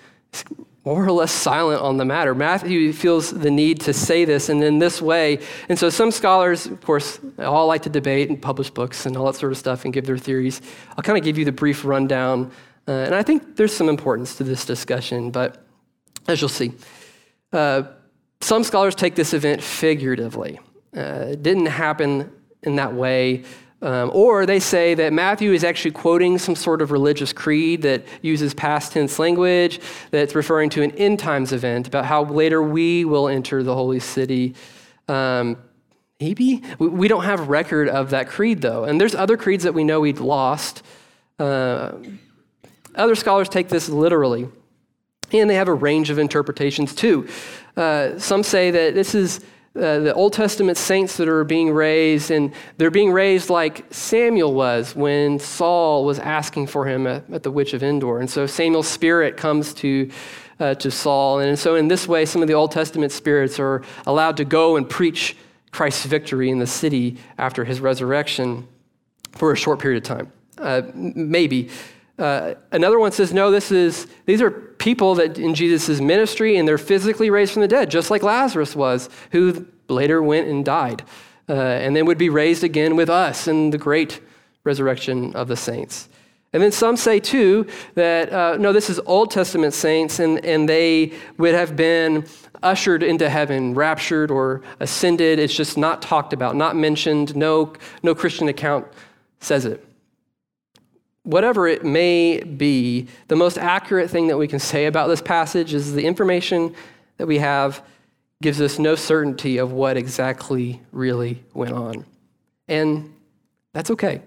[0.84, 2.34] more or less silent on the matter.
[2.34, 5.38] Matthew feels the need to say this and in this way.
[5.68, 9.26] And so some scholars, of course, all like to debate and publish books and all
[9.26, 10.60] that sort of stuff and give their theories.
[10.96, 12.50] I'll kind of give you the brief rundown.
[12.88, 15.64] Uh, and I think there's some importance to this discussion, but
[16.26, 16.72] as you'll see,
[17.52, 17.84] uh,
[18.40, 20.58] some scholars take this event figuratively.
[20.96, 22.32] Uh, it didn't happen
[22.64, 23.44] in that way.
[23.82, 28.04] Um, or they say that Matthew is actually quoting some sort of religious creed that
[28.22, 29.80] uses past tense language,
[30.12, 33.98] that's referring to an end times event about how later we will enter the holy
[33.98, 34.54] city.
[35.08, 35.56] Um,
[36.20, 36.62] maybe?
[36.78, 38.84] We don't have record of that creed, though.
[38.84, 40.84] And there's other creeds that we know we'd lost.
[41.40, 41.92] Uh,
[42.94, 44.48] other scholars take this literally,
[45.32, 47.26] and they have a range of interpretations, too.
[47.76, 49.40] Uh, some say that this is
[49.74, 54.52] uh, the Old Testament saints that are being raised, and they're being raised like Samuel
[54.52, 58.18] was when Saul was asking for him at, at the Witch of Endor.
[58.18, 60.10] And so Samuel's spirit comes to,
[60.60, 61.38] uh, to Saul.
[61.40, 64.76] And so, in this way, some of the Old Testament spirits are allowed to go
[64.76, 65.36] and preach
[65.70, 68.68] Christ's victory in the city after his resurrection
[69.32, 70.32] for a short period of time.
[70.58, 71.70] Uh, maybe.
[72.18, 76.68] Uh, another one says, no, this is, these are people that in Jesus' ministry and
[76.68, 81.02] they're physically raised from the dead, just like Lazarus was, who later went and died,
[81.48, 84.20] uh, and then would be raised again with us in the great
[84.64, 86.08] resurrection of the saints.
[86.52, 90.68] And then some say, too, that uh, no, this is Old Testament saints, and, and
[90.68, 92.26] they would have been
[92.62, 95.38] ushered into heaven, raptured or ascended.
[95.38, 97.34] It's just not talked about, not mentioned.
[97.34, 98.86] No, no Christian account
[99.40, 99.84] says it
[101.24, 105.74] whatever it may be, the most accurate thing that we can say about this passage
[105.74, 106.74] is the information
[107.18, 107.82] that we have
[108.42, 112.04] gives us no certainty of what exactly really went on.
[112.66, 113.14] And
[113.72, 114.22] that's okay.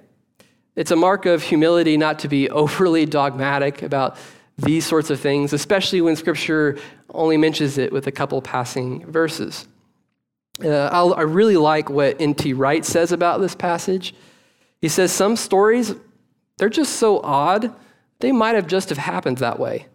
[0.75, 4.17] It's a mark of humility not to be overly dogmatic about
[4.57, 6.77] these sorts of things, especially when Scripture
[7.09, 9.67] only mentions it with a couple passing verses.
[10.63, 12.53] Uh, I really like what N.T.
[12.53, 14.15] Wright says about this passage.
[14.79, 15.93] He says some stories,
[16.57, 17.73] they're just so odd,
[18.19, 19.87] they might have just have happened that way.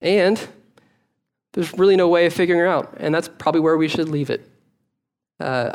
[0.00, 0.40] And
[1.52, 2.94] there's really no way of figuring it out.
[2.98, 4.48] And that's probably where we should leave it.
[5.38, 5.72] Uh,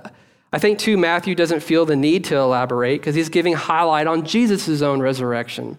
[0.51, 4.25] I think, too, Matthew doesn't feel the need to elaborate because he's giving highlight on
[4.25, 5.77] Jesus' own resurrection.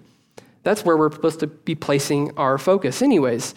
[0.62, 3.54] That's where we're supposed to be placing our focus, anyways.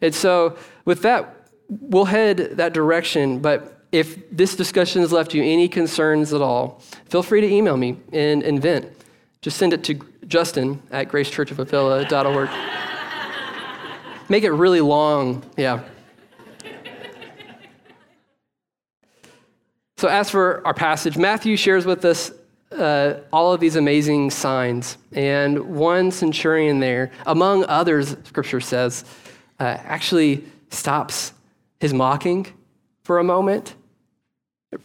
[0.00, 3.40] And so, with that, we'll head that direction.
[3.40, 7.76] But if this discussion has left you any concerns at all, feel free to email
[7.76, 8.90] me and, and vent.
[9.42, 9.94] Just send it to
[10.28, 12.50] Justin at gracechurchofavila.org.
[14.28, 15.82] Make it really long, yeah.
[19.96, 22.32] So, as for our passage, Matthew shares with us
[22.72, 24.98] uh, all of these amazing signs.
[25.12, 29.04] And one centurion there, among others, scripture says,
[29.60, 31.32] uh, actually stops
[31.80, 32.46] his mocking
[33.02, 33.74] for a moment,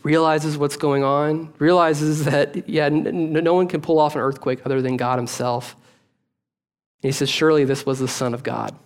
[0.03, 4.61] realizes what's going on, realizes that, yeah, n- no one can pull off an earthquake
[4.65, 5.75] other than God himself.
[7.01, 8.77] And he says, Surely this was the Son of God.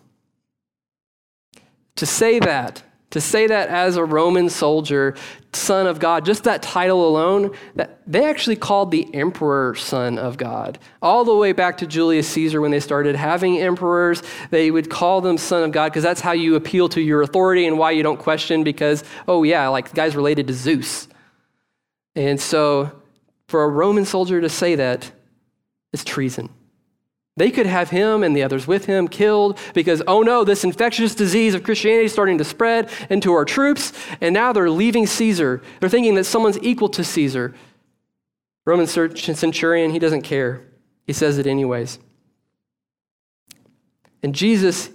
[1.98, 2.84] To say that,
[3.14, 5.16] to say that as a Roman soldier,
[5.52, 10.36] son of God, just that title alone, that they actually called the emperor son of
[10.36, 10.80] God.
[11.00, 15.22] All the way back to Julius Caesar when they started having emperors, they would call
[15.22, 18.02] them son of God because that's how you appeal to your authority and why you
[18.02, 21.08] don't question because, oh yeah, like the guy's related to Zeus.
[22.16, 23.00] And so
[23.48, 25.12] for a Roman soldier to say that
[25.92, 26.50] is treason.
[27.36, 31.16] They could have him and the others with him killed because, oh no, this infectious
[31.16, 35.62] disease of Christianity is starting to spread into our troops, and now they're leaving Caesar.
[35.80, 37.56] They're thinking that someone's equal to Caesar.
[38.66, 40.62] Roman centurion, he doesn't care.
[41.08, 41.98] He says it anyways.
[44.22, 44.90] And Jesus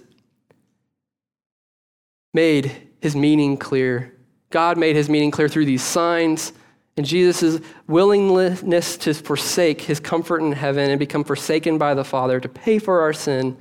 [2.33, 4.15] made his meaning clear.
[4.49, 6.53] God made his meaning clear through these signs
[6.99, 12.41] and Jesus' willingness to forsake his comfort in heaven and become forsaken by the Father
[12.41, 13.55] to pay for our sin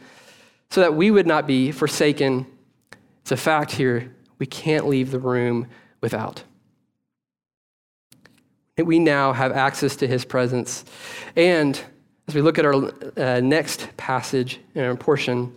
[0.70, 2.46] so that we would not be forsaken.
[3.22, 4.12] It's a fact here.
[4.40, 5.68] We can't leave the room
[6.00, 6.42] without.
[8.76, 10.84] We now have access to his presence.
[11.36, 11.80] And
[12.26, 15.54] as we look at our uh, next passage in our portion,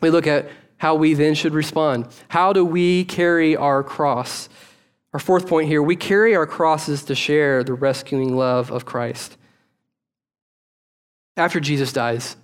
[0.00, 2.06] we look at how we then should respond.
[2.28, 4.48] How do we carry our cross?
[5.12, 9.36] Our fourth point here we carry our crosses to share the rescuing love of Christ.
[11.36, 12.36] After Jesus dies,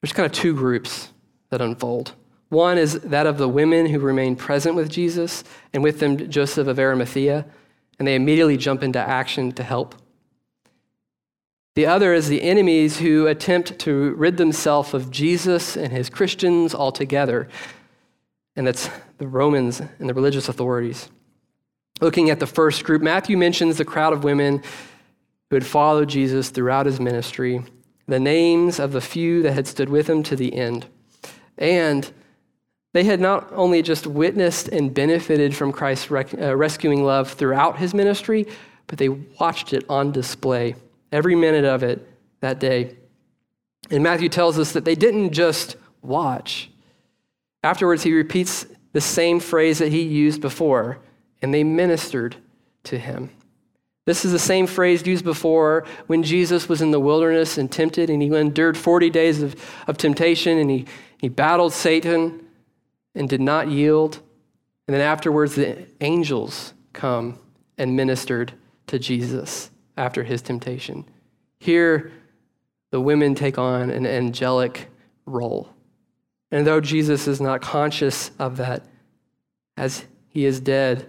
[0.00, 1.10] there's kind of two groups
[1.50, 2.14] that unfold.
[2.48, 6.66] One is that of the women who remain present with Jesus, and with them Joseph
[6.66, 7.46] of Arimathea,
[7.98, 9.94] and they immediately jump into action to help.
[11.76, 16.74] The other is the enemies who attempt to rid themselves of Jesus and his Christians
[16.74, 17.48] altogether,
[18.56, 21.08] and that's the Romans and the religious authorities.
[22.00, 24.62] Looking at the first group, Matthew mentions the crowd of women
[25.50, 27.62] who had followed Jesus throughout his ministry,
[28.06, 30.86] the names of the few that had stood with him to the end.
[31.58, 32.10] And
[32.94, 37.78] they had not only just witnessed and benefited from Christ's rec- uh, rescuing love throughout
[37.78, 38.46] his ministry,
[38.86, 40.74] but they watched it on display,
[41.12, 42.08] every minute of it
[42.40, 42.96] that day.
[43.90, 46.70] And Matthew tells us that they didn't just watch.
[47.62, 50.98] Afterwards, he repeats the same phrase that he used before
[51.42, 52.36] and they ministered
[52.84, 53.30] to him.
[54.06, 58.10] This is the same phrase used before when Jesus was in the wilderness and tempted,
[58.10, 59.54] and he endured 40 days of,
[59.86, 60.86] of temptation, and he,
[61.18, 62.44] he battled Satan
[63.14, 64.20] and did not yield.
[64.88, 67.38] And then afterwards, the angels come
[67.78, 68.52] and ministered
[68.88, 71.04] to Jesus after his temptation.
[71.60, 72.10] Here,
[72.90, 74.88] the women take on an angelic
[75.26, 75.68] role.
[76.50, 78.84] And though Jesus is not conscious of that,
[79.76, 81.08] as he is dead,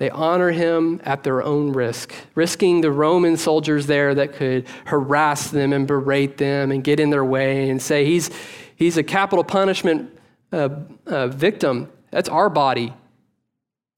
[0.00, 5.50] they honor him at their own risk, risking the Roman soldiers there that could harass
[5.50, 8.30] them and berate them and get in their way and say, he's,
[8.76, 10.18] he's a capital punishment
[10.54, 10.70] uh,
[11.06, 11.92] uh, victim.
[12.10, 12.94] That's our body.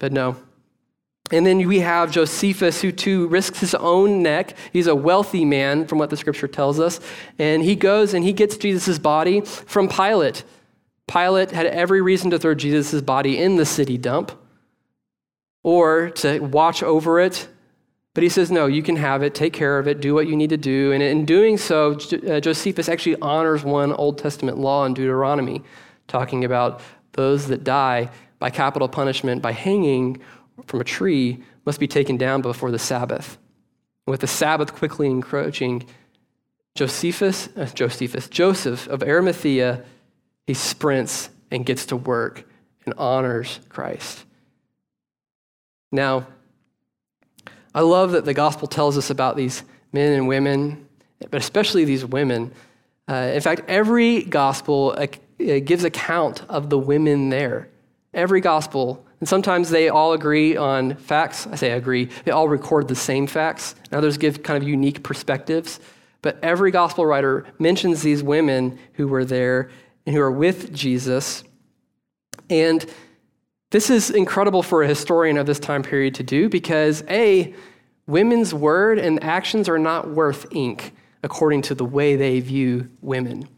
[0.00, 0.34] But no.
[1.30, 4.57] And then we have Josephus, who too risks his own neck.
[4.72, 6.98] He's a wealthy man, from what the scripture tells us.
[7.38, 10.42] And he goes and he gets Jesus' body from Pilate.
[11.07, 14.36] Pilate had every reason to throw Jesus' body in the city dump
[15.62, 17.48] or to watch over it.
[18.14, 20.36] But he says, no, you can have it, take care of it, do what you
[20.36, 20.92] need to do.
[20.92, 25.62] And in doing so, uh, Josephus actually honors one Old Testament law in Deuteronomy,
[26.08, 26.82] talking about
[27.12, 30.20] those that die by capital punishment by hanging
[30.66, 33.38] from a tree must be taken down before the Sabbath.
[34.06, 35.86] With the Sabbath quickly encroaching,
[36.74, 39.84] Josephus, uh, Josephus, Joseph of Arimathea,
[40.46, 42.44] he sprints and gets to work
[42.84, 44.24] and honors Christ.
[45.93, 46.26] Now,
[47.74, 49.62] I love that the gospel tells us about these
[49.93, 50.88] men and women,
[51.30, 52.53] but especially these women.
[53.09, 55.07] Uh, in fact, every gospel uh,
[55.38, 57.68] gives account of the women there.
[58.14, 59.05] Every gospel.
[59.20, 61.47] And sometimes they all agree on facts.
[61.47, 62.07] I say agree.
[62.24, 63.74] They all record the same facts.
[63.84, 65.80] And others give kind of unique perspectives.
[66.22, 69.70] But every gospel writer mentions these women who were there
[70.07, 71.45] and who are with Jesus.
[72.51, 72.84] And
[73.72, 77.54] this is incredible for a historian of this time period to do because, A,
[78.06, 80.92] women's word and actions are not worth ink
[81.22, 83.48] according to the way they view women.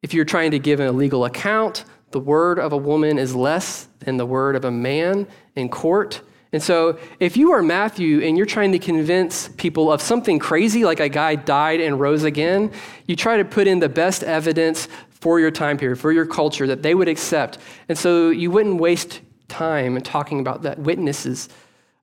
[0.00, 3.88] If you're trying to give a legal account, the word of a woman is less
[3.98, 6.20] than the word of a man in court.
[6.52, 10.84] And so, if you are Matthew and you're trying to convince people of something crazy,
[10.84, 12.70] like a guy died and rose again,
[13.06, 14.86] you try to put in the best evidence
[15.26, 17.58] for your time period, for your culture that they would accept.
[17.88, 21.48] And so, you wouldn't waste time talking about that witnesses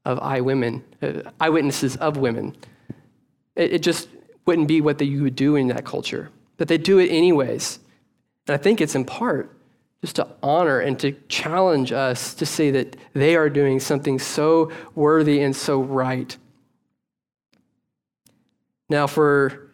[0.03, 2.53] of eye women, uh, eyewitnesses of women.
[3.55, 4.09] It, it just
[4.45, 6.32] wouldn't be what you would do in that culture.
[6.57, 7.80] But they do it anyways.
[8.45, 9.55] And I think it's in part
[10.01, 14.69] just to honor and to challenge us to say that they are doing something so
[14.95, 16.36] worthy and so right.
[18.89, 19.69] Now, for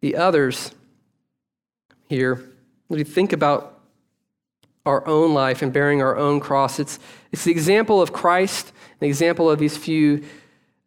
[0.00, 0.70] the others
[2.08, 2.42] here,
[2.88, 3.80] we think about
[4.86, 6.78] our own life and bearing our own cross.
[6.78, 6.98] It's,
[7.32, 10.24] it's the example of Christ, an example of these few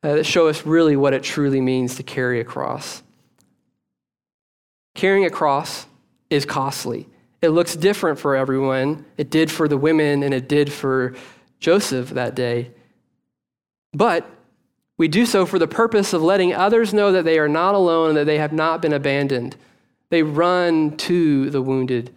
[0.03, 3.01] uh, that show us really what it truly means to carry a cross.
[4.93, 5.87] Carrying a cross
[6.29, 7.07] is costly.
[7.41, 9.05] It looks different for everyone.
[9.17, 11.15] It did for the women and it did for
[11.59, 12.71] Joseph that day.
[13.93, 14.29] But
[14.97, 18.09] we do so for the purpose of letting others know that they are not alone
[18.09, 19.55] and that they have not been abandoned.
[20.09, 22.13] They run to the wounded.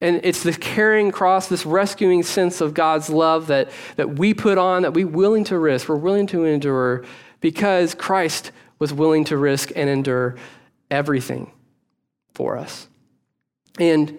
[0.00, 4.58] And it's this carrying cross, this rescuing sense of God's love that, that we put
[4.58, 7.04] on, that we're willing to risk, we're willing to endure,
[7.40, 10.36] because Christ was willing to risk and endure
[10.90, 11.50] everything
[12.34, 12.88] for us.
[13.78, 14.18] And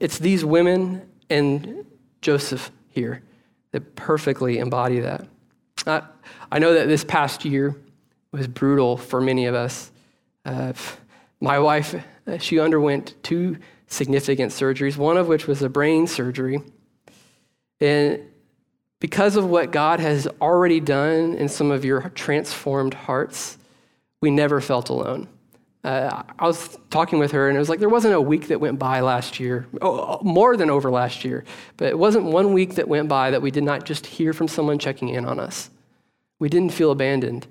[0.00, 1.84] it's these women and
[2.22, 3.22] Joseph here
[3.72, 5.26] that perfectly embody that.
[5.86, 6.02] I,
[6.50, 7.76] I know that this past year
[8.32, 9.90] was brutal for many of us.
[10.44, 10.72] Uh,
[11.40, 11.94] my wife,
[12.26, 16.60] uh, she underwent two significant surgeries, one of which was a brain surgery.
[17.80, 18.20] And
[19.00, 23.58] because of what God has already done in some of your transformed hearts,
[24.22, 25.28] we never felt alone.
[25.84, 28.58] Uh, I was talking with her, and it was like there wasn't a week that
[28.58, 31.44] went by last year, oh, more than over last year,
[31.76, 34.48] but it wasn't one week that went by that we did not just hear from
[34.48, 35.68] someone checking in on us.
[36.38, 37.46] We didn't feel abandoned.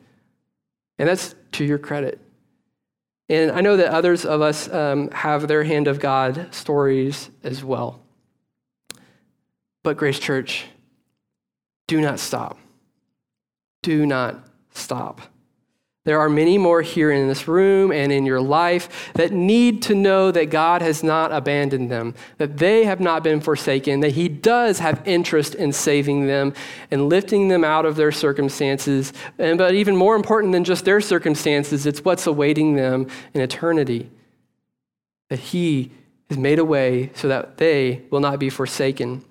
[0.97, 2.19] And that's to your credit.
[3.33, 7.63] And I know that others of us um, have their hand of God stories as
[7.63, 7.99] well.
[9.81, 10.65] But, Grace Church,
[11.87, 12.59] do not stop.
[13.81, 15.19] Do not stop.
[16.05, 19.95] There are many more here in this room and in your life that need to
[19.95, 24.27] know that God has not abandoned them, that they have not been forsaken, that He
[24.27, 26.53] does have interest in saving them
[26.91, 29.13] and lifting them out of their circumstances.
[29.39, 34.11] And, but even more important than just their circumstances, it's what's awaiting them in eternity.
[35.29, 35.91] That He
[36.29, 39.23] has made a way so that they will not be forsaken.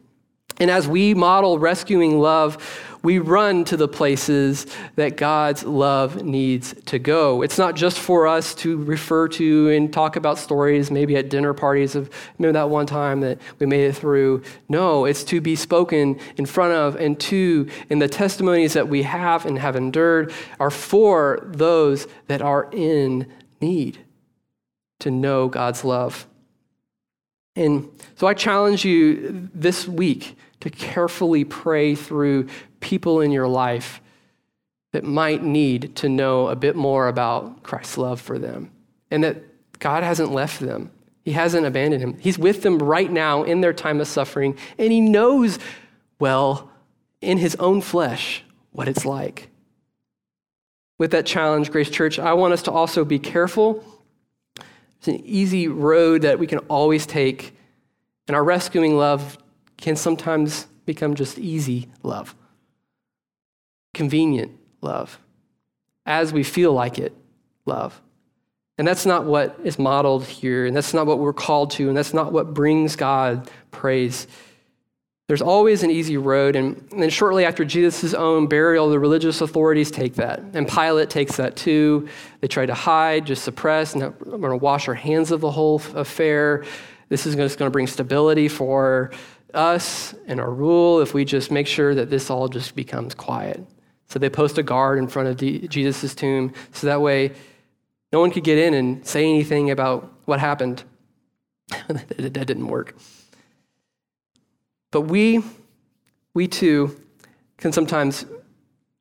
[0.58, 2.56] And as we model rescuing love,
[3.02, 7.42] we run to the places that God's love needs to go.
[7.42, 11.52] It's not just for us to refer to and talk about stories, maybe at dinner
[11.52, 14.42] parties of remember that one time that we made it through.
[14.68, 19.02] No, it's to be spoken in front of and to, and the testimonies that we
[19.02, 23.26] have and have endured are for those that are in
[23.60, 23.98] need
[25.00, 26.26] to know God's love.
[27.56, 32.48] And so I challenge you this week to carefully pray through
[32.82, 34.02] people in your life
[34.92, 38.70] that might need to know a bit more about Christ's love for them
[39.10, 39.42] and that
[39.78, 40.90] God hasn't left them.
[41.24, 42.18] He hasn't abandoned them.
[42.18, 45.58] He's with them right now in their time of suffering, and He knows
[46.18, 46.70] well
[47.20, 49.48] in His own flesh what it's like.
[50.98, 53.84] With that challenge, Grace Church, I want us to also be careful.
[54.98, 57.56] It's an easy road that we can always take,
[58.26, 59.38] and our rescuing love
[59.76, 62.34] can sometimes become just easy love,
[63.94, 65.18] convenient love,
[66.06, 67.14] as we feel like it
[67.66, 68.00] love.
[68.78, 71.96] And that's not what is modeled here, and that's not what we're called to, and
[71.96, 74.26] that's not what brings God praise.
[75.28, 79.90] There's always an easy road, and, then shortly after Jesus' own burial, the religious authorities
[79.90, 80.40] take that.
[80.52, 82.08] And Pilate takes that too.
[82.40, 85.50] They try to hide, just suppress, and we're going to wash our hands of the
[85.50, 86.64] whole affair.
[87.08, 89.10] This is just going to bring stability for
[89.54, 93.64] us and our rule if we just make sure that this all just becomes quiet.
[94.12, 95.38] So they post a guard in front of
[95.70, 97.32] Jesus' tomb so that way
[98.12, 100.84] no one could get in and say anything about what happened.
[101.88, 102.94] that didn't work.
[104.90, 105.42] But we,
[106.34, 107.00] we too,
[107.56, 108.26] can sometimes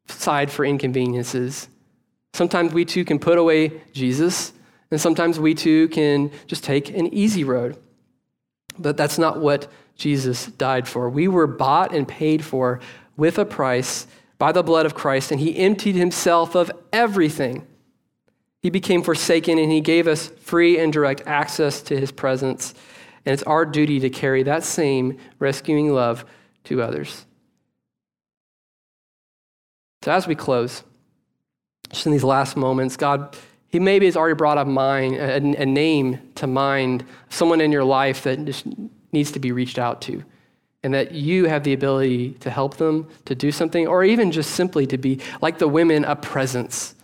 [0.07, 1.67] side for inconveniences.
[2.31, 4.53] Sometimes we too can put away Jesus,
[4.91, 7.75] and sometimes we too can just take an easy road.
[8.79, 11.09] But that's not what Jesus died for.
[11.09, 12.79] We were bought and paid for
[13.17, 14.07] with a price
[14.41, 17.67] by the blood of Christ, and he emptied himself of everything.
[18.63, 22.73] He became forsaken, and he gave us free and direct access to his presence.
[23.23, 26.25] And it's our duty to carry that same rescuing love
[26.63, 27.27] to others.
[30.03, 30.81] So, as we close,
[31.91, 33.37] just in these last moments, God,
[33.67, 37.83] He maybe has already brought a mind, a, a name to mind, someone in your
[37.83, 38.65] life that just
[39.11, 40.23] needs to be reached out to,
[40.83, 44.51] and that you have the ability to help them to do something, or even just
[44.51, 46.95] simply to be like the women, a presence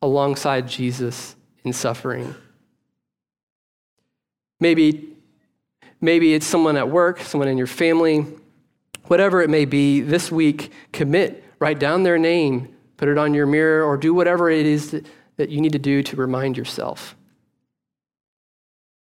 [0.00, 2.34] alongside Jesus in suffering.
[4.60, 5.14] Maybe,
[6.00, 8.26] maybe it's someone at work, someone in your family,
[9.04, 13.46] whatever it may be, this week, commit, write down their name, put it on your
[13.46, 15.06] mirror, or do whatever it is that,
[15.36, 17.14] that you need to do to remind yourself.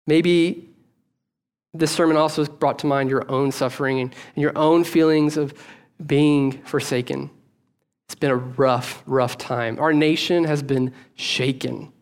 [0.07, 0.69] Maybe
[1.75, 5.53] this sermon also brought to mind your own suffering and, your own feelings of
[6.05, 7.31] being forsaken.
[8.07, 9.79] It's been a rough, rough time.
[9.79, 11.93] Our nation has been shaken.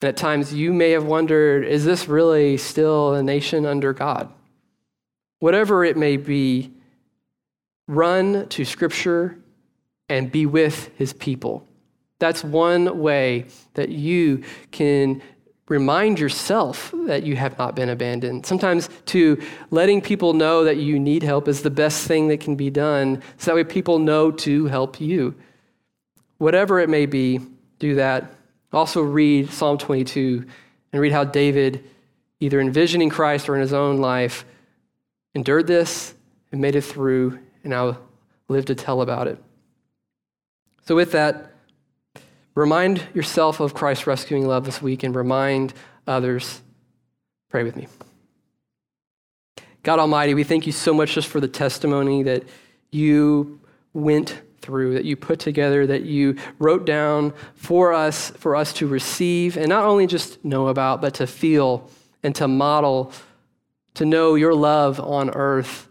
[0.00, 4.32] And at times you may have wondered is this really still a nation under God?
[5.38, 6.72] Whatever it may be,
[7.86, 9.38] run to Scripture
[10.08, 11.66] and be with his people.
[12.18, 15.22] That's one way that you can
[15.68, 18.46] remind yourself that you have not been abandoned.
[18.46, 19.40] Sometimes, too,
[19.70, 23.22] letting people know that you need help is the best thing that can be done,
[23.36, 25.34] so that way people know to help you.
[26.38, 27.40] Whatever it may be,
[27.78, 28.32] do that.
[28.72, 30.44] Also, read Psalm 22
[30.92, 31.84] and read how David,
[32.40, 34.44] either envisioning Christ or in his own life,
[35.34, 36.14] endured this
[36.50, 37.98] and made it through, and now
[38.48, 39.42] live to tell about it.
[40.86, 41.52] So, with that,
[42.58, 45.72] Remind yourself of Christ's rescuing love this week and remind
[46.08, 46.60] others.
[47.50, 47.86] Pray with me.
[49.84, 52.42] God Almighty, we thank you so much just for the testimony that
[52.90, 53.60] you
[53.92, 58.88] went through, that you put together, that you wrote down for us, for us to
[58.88, 61.88] receive, and not only just know about, but to feel
[62.24, 63.12] and to model,
[63.94, 65.86] to know your love on earth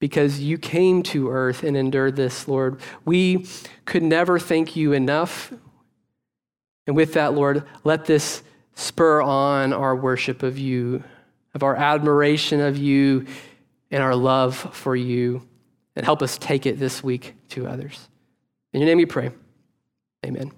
[0.00, 2.80] because you came to earth and endured this, Lord.
[3.04, 3.46] We
[3.84, 5.52] could never thank you enough.
[6.88, 8.42] And with that, Lord, let this
[8.74, 11.04] spur on our worship of you,
[11.54, 13.26] of our admiration of you,
[13.90, 15.46] and our love for you,
[15.94, 18.08] and help us take it this week to others.
[18.72, 19.32] In your name we pray.
[20.24, 20.50] Amen.